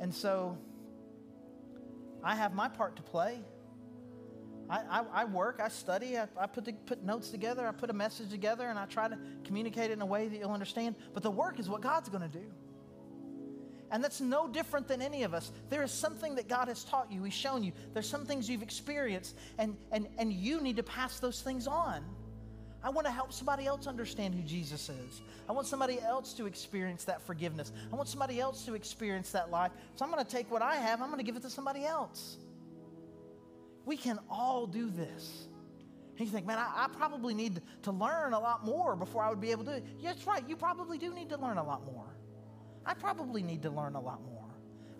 And 0.00 0.12
so 0.14 0.58
I 2.24 2.34
have 2.34 2.54
my 2.54 2.68
part 2.68 2.96
to 2.96 3.02
play. 3.02 3.38
I, 4.68 4.78
I, 4.88 5.04
I 5.12 5.24
work, 5.24 5.60
I 5.62 5.68
study, 5.68 6.16
I, 6.16 6.26
I 6.38 6.46
put, 6.46 6.64
the, 6.64 6.72
put 6.72 7.02
notes 7.02 7.30
together, 7.30 7.66
I 7.66 7.72
put 7.72 7.90
a 7.90 7.92
message 7.92 8.30
together, 8.30 8.68
and 8.68 8.78
I 8.78 8.86
try 8.86 9.08
to 9.08 9.18
communicate 9.44 9.90
it 9.90 9.94
in 9.94 10.00
a 10.02 10.06
way 10.06 10.28
that 10.28 10.38
you'll 10.38 10.52
understand. 10.52 10.94
But 11.12 11.22
the 11.22 11.30
work 11.30 11.58
is 11.58 11.68
what 11.68 11.80
God's 11.80 12.08
going 12.08 12.22
to 12.22 12.38
do. 12.38 12.44
And 13.90 14.02
that's 14.02 14.20
no 14.20 14.46
different 14.46 14.86
than 14.86 15.02
any 15.02 15.24
of 15.24 15.34
us. 15.34 15.50
There 15.68 15.82
is 15.82 15.90
something 15.90 16.36
that 16.36 16.48
God 16.48 16.68
has 16.68 16.84
taught 16.84 17.10
you, 17.10 17.24
He's 17.24 17.34
shown 17.34 17.64
you. 17.64 17.72
There's 17.92 18.08
some 18.08 18.24
things 18.24 18.48
you've 18.48 18.62
experienced, 18.62 19.36
and, 19.58 19.76
and, 19.90 20.06
and 20.16 20.32
you 20.32 20.60
need 20.60 20.76
to 20.76 20.84
pass 20.84 21.18
those 21.18 21.42
things 21.42 21.66
on. 21.66 22.04
I 22.82 22.90
want 22.90 23.06
to 23.06 23.12
help 23.12 23.32
somebody 23.32 23.66
else 23.66 23.86
understand 23.86 24.34
who 24.34 24.42
Jesus 24.42 24.88
is. 24.88 25.22
I 25.48 25.52
want 25.52 25.66
somebody 25.66 26.00
else 26.00 26.32
to 26.34 26.46
experience 26.46 27.04
that 27.04 27.20
forgiveness. 27.22 27.72
I 27.92 27.96
want 27.96 28.08
somebody 28.08 28.40
else 28.40 28.64
to 28.64 28.74
experience 28.74 29.32
that 29.32 29.50
life. 29.50 29.72
So 29.96 30.04
I'm 30.04 30.10
going 30.10 30.24
to 30.24 30.30
take 30.30 30.50
what 30.50 30.62
I 30.62 30.76
have, 30.76 31.02
I'm 31.02 31.08
going 31.08 31.18
to 31.18 31.24
give 31.24 31.36
it 31.36 31.42
to 31.42 31.50
somebody 31.50 31.84
else. 31.84 32.38
We 33.84 33.96
can 33.96 34.18
all 34.30 34.66
do 34.66 34.90
this. 34.90 35.46
And 36.18 36.26
you 36.26 36.32
think, 36.32 36.46
man, 36.46 36.58
I, 36.58 36.84
I, 36.84 36.88
probably 36.96 37.32
need 37.32 37.62
to 37.82 37.92
learn 37.92 38.34
a 38.34 38.38
lot 38.38 38.64
more 38.64 38.94
before 38.94 39.22
I 39.22 39.30
would 39.30 39.40
be 39.40 39.52
able 39.52 39.64
to. 39.64 39.82
Yeah, 39.98 40.12
that's 40.12 40.26
right. 40.26 40.42
You 40.46 40.54
probably 40.54 40.98
do 40.98 41.14
need 41.14 41.30
to 41.30 41.38
learn 41.38 41.56
a 41.56 41.64
lot 41.64 41.86
more. 41.86 42.14
I 42.84 42.92
probably 42.92 43.42
need 43.42 43.62
to 43.62 43.70
learn 43.70 43.94
a 43.94 44.00
lot 44.00 44.20
more. 44.22 44.44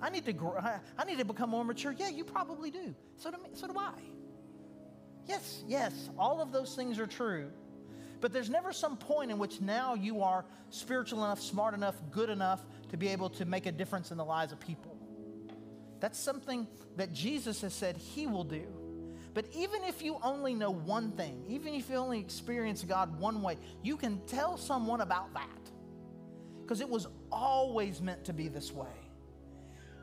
I 0.01 0.09
need 0.09 0.25
to 0.25 0.33
grow, 0.33 0.57
I 0.99 1.05
need 1.05 1.19
to 1.19 1.25
become 1.25 1.51
more 1.51 1.65
mature. 1.65 1.95
Yeah, 1.97 2.09
you 2.09 2.25
probably 2.25 2.71
do. 2.71 2.95
So 3.17 3.31
do, 3.31 3.37
me, 3.37 3.51
so 3.53 3.67
do 3.67 3.79
I. 3.79 3.93
Yes, 5.27 5.63
yes, 5.69 6.09
all 6.19 6.41
of 6.41 6.53
those 6.53 6.75
things 6.75 6.99
are 6.99 7.07
true. 7.07 7.51
But 8.21 8.33
there's 8.33 8.51
never 8.51 8.73
some 8.73 8.97
point 8.97 9.31
in 9.31 9.39
which 9.39 9.61
now 9.61 9.95
you 9.95 10.23
are 10.23 10.45
spiritual 10.69 11.25
enough, 11.25 11.41
smart 11.41 11.75
enough, 11.75 11.97
good 12.11 12.29
enough 12.29 12.65
to 12.91 12.97
be 12.97 13.09
able 13.09 13.31
to 13.31 13.45
make 13.45 13.67
a 13.67 13.73
difference 13.73 14.11
in 14.11 14.19
the 14.19 14.25
lives 14.25 14.53
of 14.53 14.61
people. 14.61 14.97
That's 16.01 16.19
something 16.19 16.67
that 16.97 17.13
Jesus 17.13 17.61
has 17.63 17.75
said 17.75 17.97
he 17.97 18.27
will 18.27 18.45
do. 18.45 18.67
But 19.33 19.47
even 19.55 19.85
if 19.85 20.03
you 20.03 20.19
only 20.23 20.55
know 20.55 20.71
one 20.71 21.13
thing, 21.13 21.45
even 21.49 21.75
if 21.75 21.89
you 21.89 21.97
only 21.97 22.19
experience 22.19 22.83
God 22.83 23.19
one 23.19 23.43
way, 23.43 23.59
you 23.83 23.97
can 23.97 24.21
tell 24.27 24.57
someone 24.57 25.03
about 25.03 25.33
that 25.35 25.71
because 26.63 26.81
it 26.81 26.89
was 26.89 27.07
always 27.31 28.01
meant 28.01 28.25
to 28.25 28.33
be 28.33 28.49
this 28.49 28.73
way. 28.73 28.87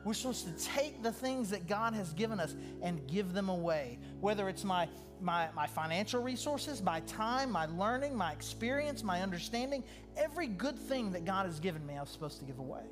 We're 0.04 0.14
supposed 0.14 0.46
to 0.46 0.64
take 0.64 1.02
the 1.02 1.12
things 1.12 1.50
that 1.50 1.66
God 1.66 1.94
has 1.94 2.12
given 2.12 2.40
us 2.40 2.54
and 2.82 3.06
give 3.06 3.32
them 3.32 3.48
away. 3.48 3.98
Whether 4.20 4.48
it's 4.48 4.64
my, 4.64 4.88
my, 5.20 5.48
my 5.54 5.66
financial 5.66 6.22
resources, 6.22 6.82
my 6.82 7.00
time, 7.00 7.50
my 7.50 7.66
learning, 7.66 8.16
my 8.16 8.32
experience, 8.32 9.02
my 9.02 9.22
understanding, 9.22 9.84
every 10.16 10.46
good 10.46 10.78
thing 10.78 11.12
that 11.12 11.24
God 11.24 11.46
has 11.46 11.60
given 11.60 11.84
me, 11.86 11.94
I'm 11.94 12.06
supposed 12.06 12.38
to 12.38 12.44
give 12.44 12.58
away. 12.58 12.84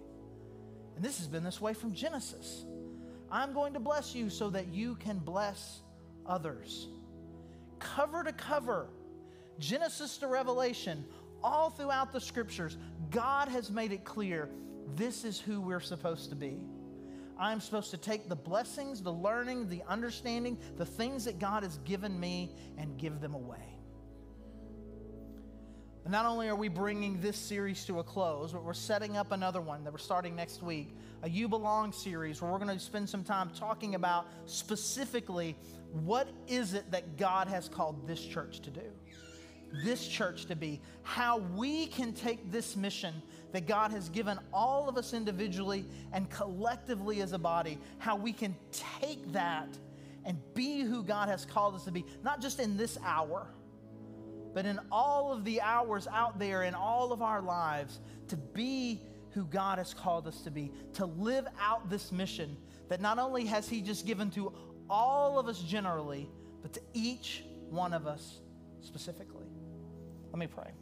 And 0.97 1.05
this 1.05 1.19
has 1.19 1.27
been 1.27 1.45
this 1.45 1.61
way 1.61 1.75
from 1.75 1.95
Genesis. 1.95 2.65
I'm 3.31 3.53
going 3.53 3.75
to 3.75 3.81
bless 3.81 4.15
you 4.15 4.31
so 4.31 4.51
that 4.51 4.69
you 4.69 4.97
can 4.97 5.19
bless 5.19 5.81
others. 6.27 6.89
Cover 7.79 8.25
to 8.25 8.33
cover, 8.33 8.89
Genesis 9.59 10.19
to 10.19 10.27
Revelation, 10.27 11.05
all 11.43 11.71
throughout 11.71 12.13
the 12.13 12.21
scriptures, 12.21 12.77
God 13.11 13.49
has 13.49 13.71
made 13.71 13.93
it 13.93 14.05
clear 14.05 14.49
this 14.95 15.25
is 15.25 15.41
who 15.41 15.61
we're 15.61 15.81
supposed 15.81 16.31
to 16.31 16.37
be. 16.37 16.59
I'm 17.39 17.61
supposed 17.61 17.91
to 17.91 17.99
take 17.99 18.29
the 18.29 18.37
blessings, 18.37 19.03
the 19.03 19.13
learning, 19.13 19.69
the 19.69 19.83
understanding, 19.89 20.59
the 20.77 20.87
things 20.87 21.25
that 21.27 21.39
God 21.39 21.63
has 21.63 21.79
given 21.79 22.19
me 22.19 22.55
and 22.79 22.97
give 22.97 23.21
them 23.21 23.35
away. 23.35 23.77
And 26.05 26.13
not 26.13 26.25
only 26.25 26.49
are 26.49 26.55
we 26.55 26.69
bringing 26.69 27.21
this 27.21 27.37
series 27.37 27.85
to 27.87 27.99
a 27.99 28.05
close, 28.05 28.53
but 28.53 28.63
we're 28.63 28.75
setting 28.75 29.17
up 29.17 29.33
another 29.33 29.61
one 29.61 29.83
that 29.83 29.93
we're 29.93 29.99
starting 29.99 30.37
next 30.37 30.63
week, 30.63 30.97
a 31.25 31.29
You 31.29 31.49
Belong 31.49 31.91
series, 31.91 32.41
where 32.41 32.51
we're 32.51 32.61
going 32.61 32.79
to 32.79 32.79
spend 32.79 33.09
some 33.09 33.25
time 33.25 33.51
talking 33.59 33.97
about 33.97 34.29
specifically 34.45 35.57
what 35.91 36.29
is 36.47 36.75
it 36.75 36.91
that 36.93 37.17
God 37.17 37.49
has 37.49 37.69
called 37.69 38.07
this 38.07 38.25
church 38.25 38.61
to 38.61 38.71
do 38.71 38.83
this 39.73 40.07
church 40.07 40.47
to 40.47 40.57
be, 40.57 40.81
how 41.03 41.39
we 41.39 41.87
can 41.87 42.13
take 42.13 42.51
this 42.51 42.77
mission 42.77 43.15
that 43.53 43.67
God 43.67 43.91
has 43.91 44.09
given 44.09 44.39
all 44.53 44.89
of 44.89 44.97
us 44.97 45.13
individually 45.13 45.85
and 46.13 46.29
collectively 46.31 47.21
as 47.21 47.33
a 47.33 47.39
body, 47.39 47.79
how 47.99 48.17
we 48.17 48.33
can 48.33 48.55
take 48.73 49.33
that 49.33 49.69
and 50.25 50.39
be 50.55 50.81
who 50.81 51.03
God 51.03 51.29
has 51.29 51.45
called 51.45 51.75
us 51.75 51.85
to 51.85 51.93
be, 51.93 52.05
not 52.23 52.41
just 52.41 52.59
in 52.59 52.77
this 52.77 52.99
hour, 53.05 53.47
but 54.55 54.67
in 54.67 54.81
all 54.91 55.33
of 55.33 55.45
the 55.45 55.61
hours 55.61 56.09
out 56.11 56.39
there 56.39 56.63
in 56.63 56.75
all 56.75 57.13
of 57.13 57.23
our 57.23 57.43
lives, 57.43 58.01
to 58.29 58.37
be 58.37 59.03
who 59.33 59.45
God 59.45 59.77
has 59.77 59.93
called 59.93 60.27
us 60.27 60.41
to 60.43 60.51
be, 60.51 60.73
to 60.95 61.05
live 61.05 61.47
out 61.61 61.91
this 61.91 62.11
mission 62.11 62.57
that 62.89 63.03
not 63.03 63.19
only 63.19 63.45
has 63.45 63.69
He 63.69 63.83
just 63.83 64.07
given 64.07 64.31
to 64.31 64.53
all 64.89 65.39
of 65.39 65.47
us 65.47 65.61
generally, 65.61 66.27
but 66.63 66.73
to 66.73 66.81
each 66.95 67.45
one 67.69 67.93
of 67.93 68.07
us 68.07 68.39
specifically. 68.81 69.36
Let 70.37 70.41
me 70.41 70.47
pray. 70.49 70.77